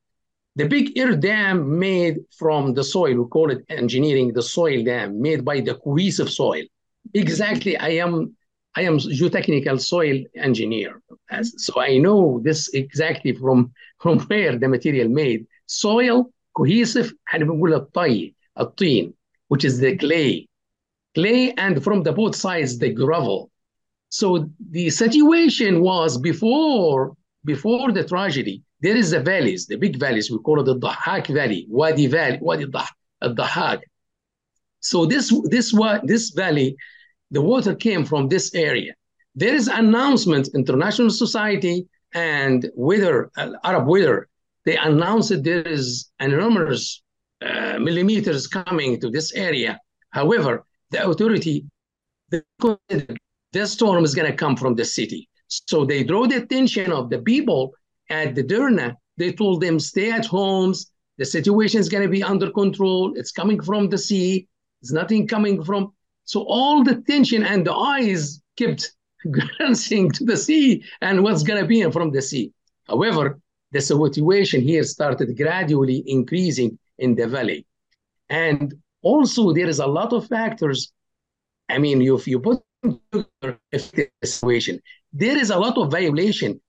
[0.55, 5.21] The big air dam made from the soil, we call it engineering the soil dam,
[5.21, 6.63] made by the cohesive soil.
[7.13, 8.35] Exactly, I am
[8.77, 11.01] I am geotechnical soil engineer,
[11.41, 15.45] so I know this exactly from from where the material made.
[15.65, 19.13] Soil cohesive, احنا بنقول الطي الطين
[19.47, 20.47] which is the clay.
[21.13, 23.51] Clay and from the both sides, the gravel.
[24.09, 30.30] So the situation was before, before the tragedy, there is the valleys, the big valleys,
[30.30, 32.66] we call it the Dahak Valley, Wadi Valley, Wadi
[33.22, 33.80] Dahak.
[34.80, 35.74] So this, this,
[36.04, 36.76] this valley,
[37.30, 38.94] the water came from this area.
[39.34, 44.28] There is announcement, international society and weather, uh, Arab weather,
[44.64, 47.02] they announced that there is enormous
[47.42, 49.78] uh, millimeters coming to this area.
[50.10, 51.64] However, the authority,
[52.30, 52.42] the,
[53.52, 55.28] this storm is going to come from the city.
[55.48, 57.72] So they draw the attention of the people
[58.10, 58.96] at the Derna.
[59.16, 60.90] They told them, stay at homes.
[61.18, 63.12] The situation is going to be under control.
[63.16, 64.48] It's coming from the sea.
[64.80, 65.92] There's nothing coming from.
[66.24, 68.92] So all the tension and the eyes kept
[69.30, 72.52] glancing to the sea and what's going to be from the sea.
[72.88, 73.38] However,
[73.72, 77.66] the situation here started gradually increasing in the valley.
[78.28, 80.92] And also there is a lot of factors.
[81.68, 83.58] I mean, if you put the
[84.24, 84.80] situation,
[85.12, 86.60] there is a lot of violation.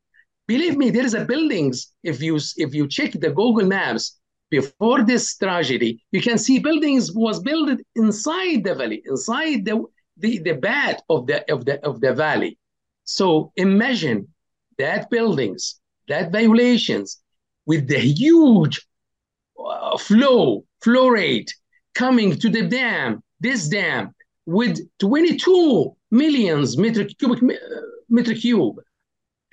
[0.53, 1.75] Believe me, there is a buildings.
[2.03, 2.35] If you
[2.65, 7.79] if you check the Google Maps, before this tragedy, you can see buildings was built
[7.95, 9.75] inside the valley, inside the
[10.17, 12.57] the, the bed of the of the of the valley.
[13.05, 14.19] So imagine
[14.77, 15.79] that buildings,
[16.09, 17.07] that violations
[17.65, 18.75] with the huge
[19.57, 21.49] uh, flow, flow rate
[21.93, 24.13] coming to the dam, this dam
[24.45, 27.55] with 22 millions meter cubic uh,
[28.09, 28.75] meter cube.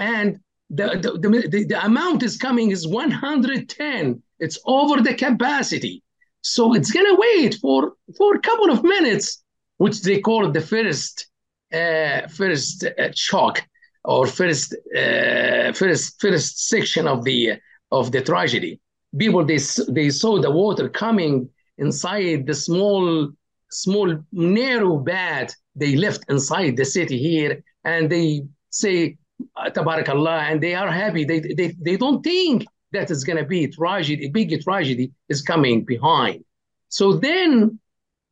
[0.00, 0.40] And
[0.70, 4.22] the, the, the, the amount is coming is 110.
[4.38, 6.02] It's over the capacity.
[6.42, 9.42] So it's gonna wait for, for a couple of minutes,
[9.78, 11.26] which they call the first
[11.72, 13.62] uh, first uh, shock
[14.04, 17.54] or first uh, first first section of the
[17.90, 18.80] of the tragedy.
[19.18, 19.58] People they
[19.88, 23.30] they saw the water coming inside the small
[23.70, 29.16] small narrow bed they left inside the city here, and they say
[29.58, 31.24] tabarakallah, and they are happy.
[31.24, 35.42] They they they don't think that it's going to be tragedy, a big tragedy is
[35.42, 36.44] coming behind.
[36.88, 37.78] So then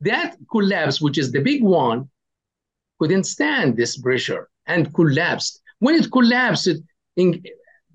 [0.00, 2.09] that collapse, which is the big one,
[2.98, 5.61] couldn't stand this pressure and collapsed.
[5.78, 6.68] When it collapsed,
[7.16, 7.42] in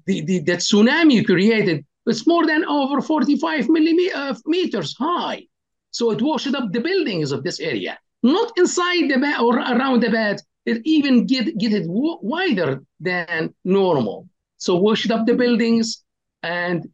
[0.06, 5.44] the, the, the tsunami created, it's more than over 45 millimeters uh, high.
[5.92, 10.02] So it washed up the buildings of this area, not inside the bed or around
[10.02, 10.42] the bed.
[10.66, 14.28] It even get, get it wider than normal.
[14.58, 16.04] So washed up the buildings
[16.44, 16.88] and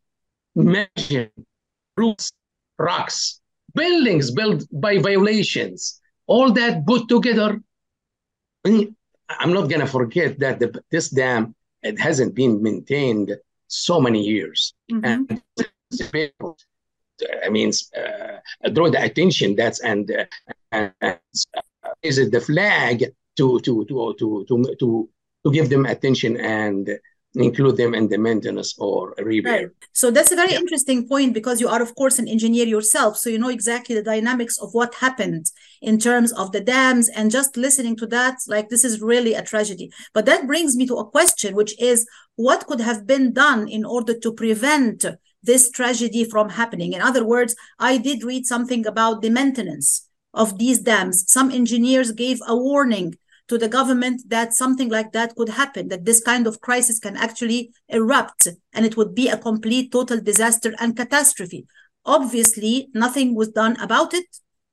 [0.55, 1.29] measure
[1.97, 2.31] roofs,
[2.79, 3.41] rocks,
[3.73, 7.59] buildings built by violations, all that put together
[9.29, 13.35] I'm not going to forget that the, this dam it hasn't been maintained
[13.67, 14.73] so many years.
[14.91, 15.05] Mm-hmm.
[15.05, 15.41] And
[17.43, 20.25] I mean, uh, draw the attention that's and, uh,
[20.71, 21.13] and uh,
[22.01, 23.05] is it the flag
[23.37, 25.09] to to to to to to
[25.43, 26.89] to give them attention and
[27.35, 29.67] include them in the maintenance or repair.
[29.67, 29.67] Right.
[29.93, 30.59] So that's a very yeah.
[30.59, 33.17] interesting point because you are, of course, an engineer yourself.
[33.17, 35.45] So you know exactly the dynamics of what happened
[35.81, 37.09] in terms of the dams.
[37.09, 39.91] And just listening to that, like this is really a tragedy.
[40.13, 43.85] But that brings me to a question, which is what could have been done in
[43.85, 45.05] order to prevent
[45.43, 46.93] this tragedy from happening?
[46.93, 51.25] In other words, I did read something about the maintenance of these dams.
[51.27, 53.15] Some engineers gave a warning
[53.47, 57.15] to the government that something like that could happen, that this kind of crisis can
[57.15, 61.65] actually erupt and it would be a complete total disaster and catastrophe.
[62.05, 64.25] Obviously, nothing was done about it.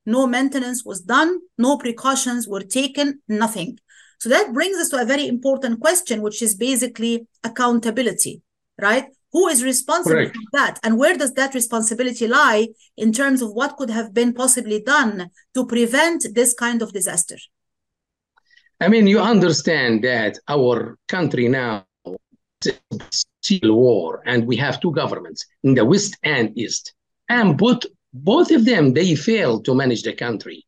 [0.05, 1.39] No maintenance was done.
[1.57, 3.79] No precautions were taken, nothing.
[4.19, 8.41] So that brings us to a very important question, which is basically accountability,
[8.81, 9.05] right?
[9.33, 10.35] Who is responsible Correct.
[10.35, 10.79] for that?
[10.83, 15.29] And where does that responsibility lie in terms of what could have been possibly done
[15.53, 17.35] to prevent this kind of disaster?
[18.81, 21.85] I mean, you understand that our country now
[22.65, 26.93] is civil war, and we have two governments in the West and East,
[27.29, 30.65] and both both of them they fail to manage the country.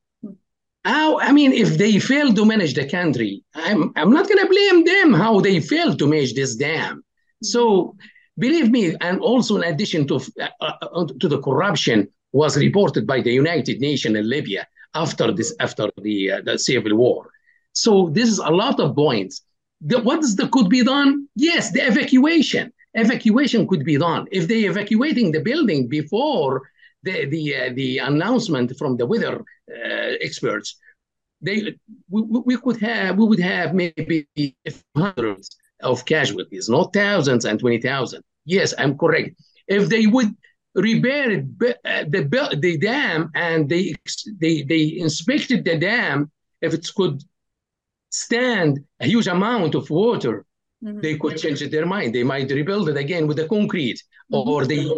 [0.86, 4.53] How I mean, if they fail to manage the country, I'm I'm not going to
[4.55, 7.03] blame them how they fail to manage this dam.
[7.43, 7.95] So
[8.38, 13.22] believe me, and also in addition to uh, uh, to the corruption was reported by
[13.22, 17.32] the United Nations in Libya after this after the uh, the civil war.
[17.78, 19.41] So this is a lot of points.
[19.82, 21.28] The, what is the could be done?
[21.36, 22.73] Yes, the evacuation.
[22.95, 24.25] Evacuation could be done.
[24.32, 26.63] If they evacuating the building before
[27.03, 30.67] the the uh, the announcement from the weather uh, experts,
[31.45, 31.57] they
[32.09, 34.28] we, we could have we would have maybe
[34.95, 35.47] hundreds
[35.84, 38.23] of casualties, not thousands and twenty thousand.
[38.45, 39.30] Yes, I'm correct.
[39.67, 40.32] If they would
[40.73, 42.21] repair uh, the
[42.65, 43.93] the dam and they
[44.41, 47.21] they they inspected the dam if it could
[48.10, 50.45] stand a huge amount of water,
[50.84, 51.01] mm-hmm.
[51.01, 52.16] they could change their mind.
[52.16, 54.01] They might rebuild it again with the concrete,
[54.32, 54.49] mm-hmm.
[54.49, 54.89] or they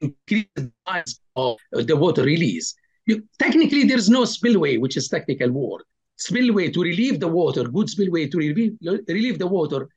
[0.00, 2.74] increase the size of the water release.
[3.06, 5.82] You, technically, there's no spillway, which is technical word.
[6.16, 9.88] Spillway to relieve the water, good spillway to relieve, relieve the water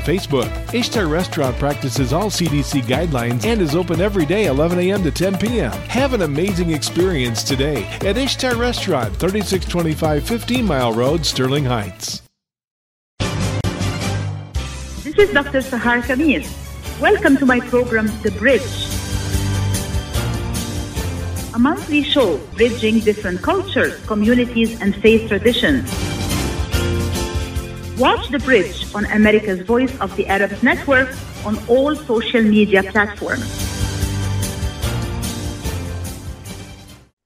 [0.00, 0.50] Facebook.
[0.74, 5.02] Ishtar Restaurant practices all CDC guidelines and is open every day 11 a.m.
[5.02, 5.72] to 10 p.m.
[5.88, 12.22] Have an amazing experience today at Ishtar Restaurant, 3625 15 Mile Road, Sterling Heights.
[15.04, 15.60] This is Dr.
[15.60, 16.50] Sahar Khamis.
[17.00, 18.62] Welcome to my program, The Bridge.
[21.54, 25.90] A monthly show bridging different cultures, communities, and faith traditions.
[27.98, 31.08] Watch The Bridge on America's Voice of the Arabs Network
[31.46, 33.48] on all social media platforms.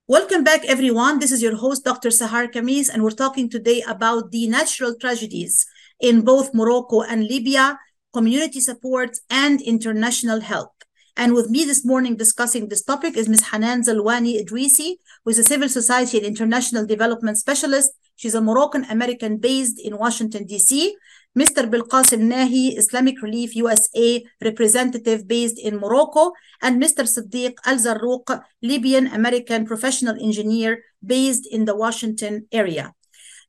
[0.06, 1.18] Welcome back, everyone.
[1.18, 2.10] This is your host, Dr.
[2.10, 5.66] Sahar Khamis, and we're talking today about the natural tragedies
[5.98, 7.76] in both Morocco and Libya,
[8.14, 10.70] community support, and international help.
[11.16, 13.46] And with me this morning discussing this topic is Ms.
[13.50, 17.90] Hanane Zelouani Idrissi, who is a civil society and international development specialist.
[18.20, 20.94] She's a Moroccan American based in Washington, D.C.
[21.34, 21.64] Mr.
[21.72, 27.08] Belkacem Nahi, Islamic Relief USA representative based in Morocco, and Mr.
[27.08, 32.92] Siddiq Alzarough, Libyan American professional engineer based in the Washington area.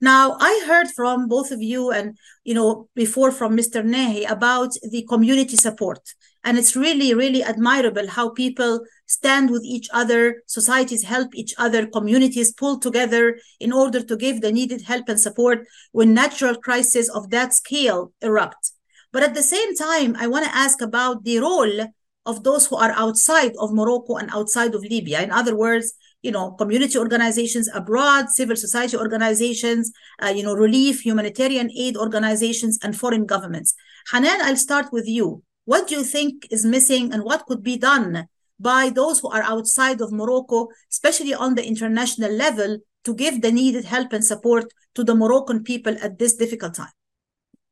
[0.02, 3.84] Now, I heard from both of you and, you know, before from Mr.
[3.84, 6.00] Nahi about the community support.
[6.44, 11.86] And it's really, really admirable how people stand with each other, societies help each other,
[11.86, 17.08] communities pull together in order to give the needed help and support when natural crises
[17.08, 18.72] of that scale erupt.
[19.14, 21.94] But at the same time, I want to ask about the role
[22.26, 25.22] of those who are outside of Morocco and outside of Libya.
[25.22, 29.92] In other words, you know, community organizations abroad, civil society organizations,
[30.22, 33.74] uh, you know, relief, humanitarian aid organizations, and foreign governments.
[34.12, 35.44] Hanane, I'll start with you.
[35.66, 38.28] What do you think is missing and what could be done
[38.60, 43.52] by those who are outside of Morocco, especially on the international level, to give the
[43.52, 44.66] needed help and support
[44.96, 46.92] to the Moroccan people at this difficult time?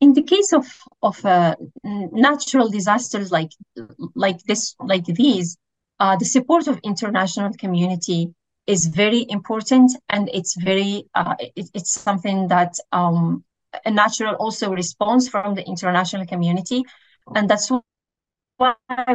[0.02, 0.66] in the case of
[1.04, 3.52] of uh, natural disasters like
[4.16, 5.58] like this like these
[6.00, 8.34] uh, the support of international community
[8.68, 13.44] is very important and it's very uh, it, it's something that um,
[13.86, 16.84] a natural also response from the international community
[17.36, 17.82] and that's why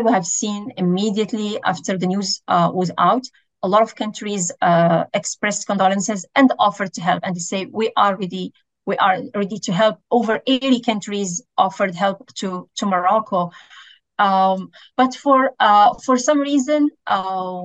[0.04, 3.22] we have seen immediately after the news uh, was out
[3.62, 7.90] a lot of countries uh, expressed condolences and offered to help and they say we
[7.96, 8.52] are ready
[8.86, 9.98] we are ready to help.
[10.10, 13.50] Over 80 countries offered help to, to Morocco.
[14.18, 17.62] Um, but for uh, for some reason, uh,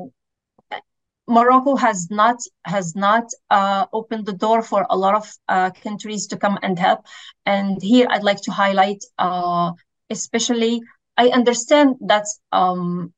[1.29, 6.27] Morocco has not has not uh, opened the door for a lot of uh, countries
[6.27, 7.05] to come and help.
[7.45, 9.73] And here, I'd like to highlight, uh,
[10.09, 10.81] especially,
[11.17, 13.13] I understand that um,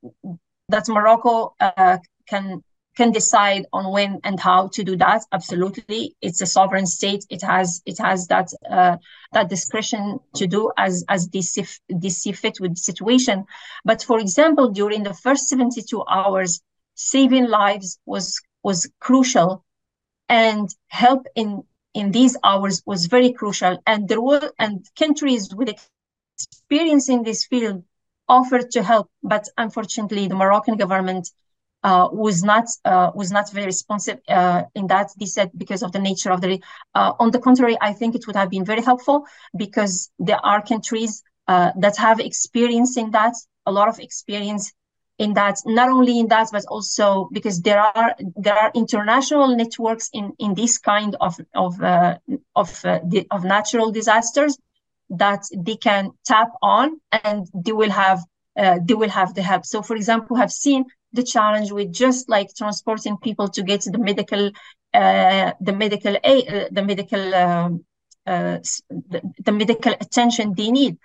[0.67, 1.97] that Morocco uh,
[2.27, 2.63] can
[2.97, 5.21] can decide on when and how to do that.
[5.31, 6.15] Absolutely.
[6.21, 7.25] It's a sovereign state.
[7.29, 8.97] It has it has that uh,
[9.31, 13.45] that discretion to do as as they see, fit with the situation.
[13.85, 16.61] But for example during the first 72 hours
[16.95, 19.63] saving lives was was crucial
[20.29, 21.63] and help in
[21.93, 25.69] in these hours was very crucial and there were and countries with
[26.37, 27.83] experience in this field
[28.29, 31.29] offered to help but unfortunately the moroccan government
[31.83, 35.09] uh, was not uh, was not very responsive uh, in that.
[35.19, 36.61] They said because of the nature of the.
[36.93, 39.25] Uh, on the contrary, I think it would have been very helpful
[39.57, 43.33] because there are countries uh, that have experience in that,
[43.65, 44.73] a lot of experience
[45.23, 45.57] in that.
[45.65, 48.15] Not only in that, but also because there are
[48.45, 52.17] there are international networks in in this kind of of uh,
[52.55, 54.57] of the, of natural disasters
[55.23, 58.19] that they can tap on, and they will have
[58.87, 59.65] they will have the help.
[59.65, 63.97] So, for example, have seen the challenge with just like transporting people to get the
[63.97, 64.51] medical
[64.93, 67.85] uh, the medical aid, uh, the medical um,
[68.25, 68.57] uh,
[68.89, 70.97] the, the, medical attention they need.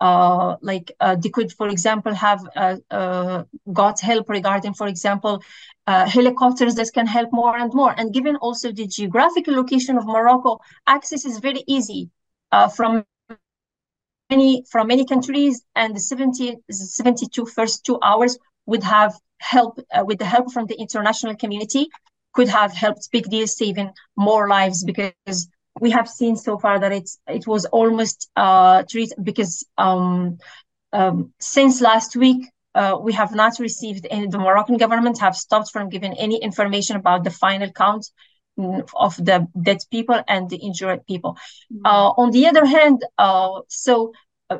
[0.00, 5.42] Uh, like uh, they could, for example, have uh, uh, got help regarding, for example,
[5.86, 7.94] uh, helicopters that can help more and more.
[7.96, 12.10] And given also the geographical location of Morocco, access is very easy
[12.76, 13.04] from
[14.30, 20.18] many from many countries, and the 70, 72 first two hours would have help with
[20.18, 21.88] the help from the international community
[22.34, 25.48] could have helped big deal saving more lives because
[25.80, 30.38] we have seen so far that it's it was almost uh treat because um,
[30.92, 35.70] um since last week uh, we have not received any the Moroccan government have stopped
[35.72, 38.10] from giving any information about the final count
[38.94, 41.36] of the dead people and the injured people.
[41.72, 41.86] Mm-hmm.
[41.86, 44.12] Uh, on the other hand, uh, so
[44.50, 44.58] uh,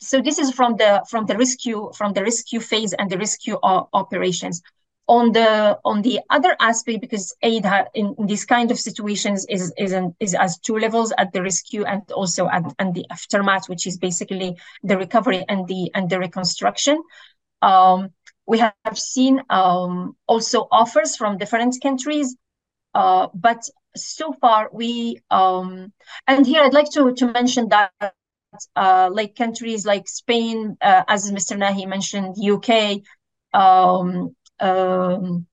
[0.00, 3.58] so this is from the from the rescue from the rescue phase and the rescue
[3.62, 4.62] uh, operations
[5.08, 9.72] on the on the other aspect because aid in, in these kind of situations is
[9.78, 13.68] is an, is as two levels at the rescue and also at and the aftermath
[13.68, 17.02] which is basically the recovery and the and the reconstruction.
[17.62, 18.10] Um,
[18.46, 22.36] we have seen um, also offers from different countries
[22.94, 25.92] uh, but so far we um,
[26.26, 27.92] and here i'd like to to mention that
[28.76, 33.02] uh, like countries like spain uh, as mr nahi mentioned uk
[33.54, 35.46] um, um,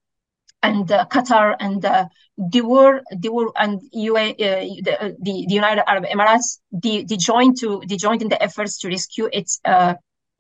[0.61, 5.45] and uh, Qatar and uh, they were they were and UA, uh, the, uh, the,
[5.47, 9.29] the United Arab Emirates they, they joined to they joined in the efforts to rescue
[9.31, 9.95] its uh,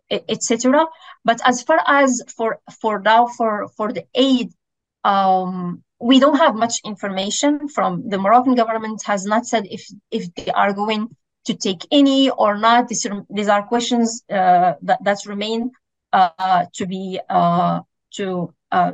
[0.09, 0.87] etc.
[1.25, 4.53] But as far as for for now for for the aid,
[5.03, 10.33] um, we don't have much information from the Moroccan government has not said if if
[10.35, 11.09] they are going
[11.45, 12.87] to take any or not.
[12.87, 15.71] These are, these are questions uh, that that remain
[16.13, 17.81] uh, to be uh,
[18.15, 18.93] to uh,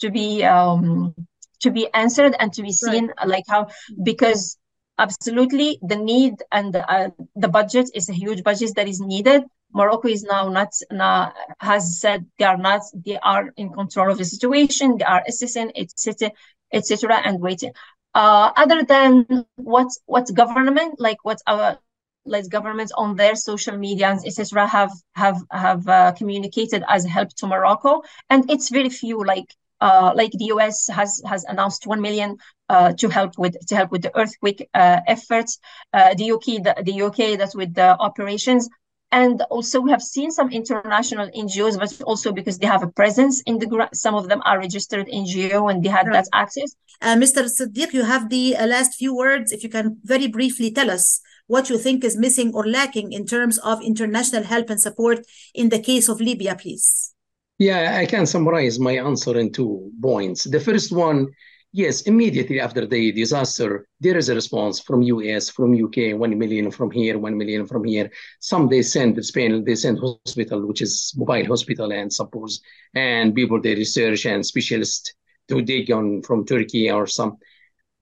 [0.00, 1.14] to be um,
[1.60, 3.28] to be answered and to be seen right.
[3.28, 3.68] like how
[4.02, 4.58] because
[4.98, 9.42] absolutely the need and the, uh, the budget is a huge budget that is needed.
[9.72, 14.18] Morocco is now not now has said they are not they are in control of
[14.18, 14.98] the situation.
[14.98, 16.30] They are assessing etc
[16.72, 17.72] etc and waiting.
[18.14, 21.78] Uh, other than what what government like what our
[22.26, 27.46] like governments on their social media etc have have have uh, communicated as help to
[27.46, 29.46] morocco and it's very few like
[29.80, 32.36] uh, like the us has has announced 1 million
[32.68, 35.58] uh, to help with to help with the earthquake uh, efforts
[35.92, 38.68] uh, the uk the, the uk that's with the operations
[39.14, 43.40] and also we have seen some international NGOs, but also because they have a presence
[43.42, 46.14] in the some of them are registered NGO and they had right.
[46.14, 46.74] that access.
[47.00, 47.40] Uh, Mr.
[47.56, 49.52] Siddiq, you have the uh, last few words.
[49.52, 53.26] If you can very briefly tell us what you think is missing or lacking in
[53.26, 57.14] terms of international help and support in the case of Libya, please.
[57.58, 60.44] Yeah, I can summarize my answer in two points.
[60.44, 61.28] The first one,
[61.72, 66.70] yes, immediately after the disaster, there is a response from US, from UK, 1 million
[66.70, 68.10] from here, 1 million from here.
[68.40, 72.60] Some they send Spain, they send hospital, which is mobile hospital and suppose,
[72.94, 75.14] and people they research and specialists
[75.48, 77.36] to dig on from Turkey or some.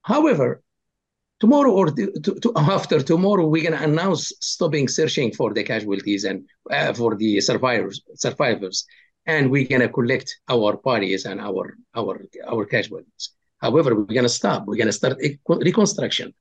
[0.02, 0.62] However,
[1.42, 6.22] tomorrow or to, to, after tomorrow, we're going to announce stopping searching for the casualties
[6.22, 6.38] and
[6.70, 8.76] uh, for the survivors, survivors,
[9.26, 11.64] and we're going to collect our bodies and our
[12.00, 12.14] our
[12.52, 13.24] our casualties.
[13.64, 14.60] However, we're going to stop.
[14.66, 15.16] We're going to start
[15.48, 16.32] reconstruction.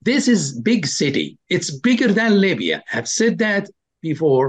[0.00, 1.38] This is big city.
[1.56, 2.82] It's bigger than Libya.
[2.94, 3.64] I've said that
[4.00, 4.48] before.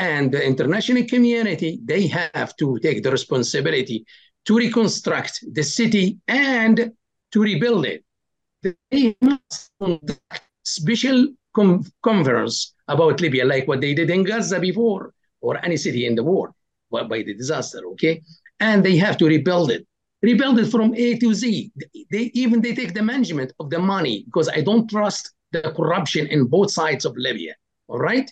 [0.00, 4.06] And the international community, they have to take the responsibility
[4.46, 6.92] to reconstruct the city and
[7.32, 8.04] to rebuild it
[10.64, 11.28] special
[12.02, 16.24] conference about Libya, like what they did in Gaza before, or any city in the
[16.24, 16.54] world
[16.90, 17.80] by the disaster.
[17.92, 18.22] Okay,
[18.60, 19.86] and they have to rebuild it,
[20.22, 21.70] rebuild it from A to Z.
[22.10, 26.26] They even they take the management of the money because I don't trust the corruption
[26.26, 27.54] in both sides of Libya.
[27.88, 28.30] All right,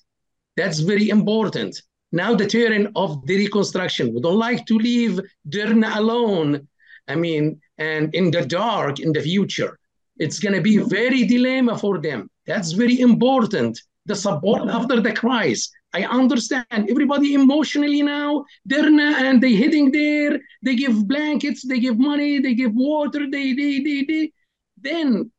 [0.56, 1.80] that's very important.
[2.12, 4.14] Now the turn of the reconstruction.
[4.14, 6.68] We don't like to leave Derna alone.
[7.08, 9.78] I mean, and in the dark in the future.
[10.18, 12.30] It's going to be very dilemma for them.
[12.46, 13.80] That's very important.
[14.06, 15.70] The support after the crisis.
[15.92, 18.44] I understand everybody emotionally now.
[18.64, 20.38] They're not, and they're hitting there.
[20.62, 21.66] They give blankets.
[21.66, 22.38] They give money.
[22.38, 23.28] They give water.
[23.30, 24.32] They they they they.
[24.76, 25.32] Then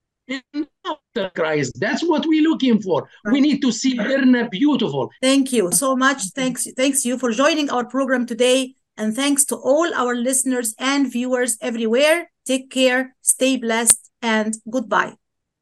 [0.85, 3.07] after crisis, that's what we're looking for.
[3.31, 5.09] We need to see Derna beautiful.
[5.21, 6.21] Thank you so much.
[6.35, 8.73] Thanks thanks you for joining our program today.
[8.97, 12.31] And thanks to all our listeners and viewers everywhere.
[12.45, 15.15] Take care, stay blessed, and goodbye.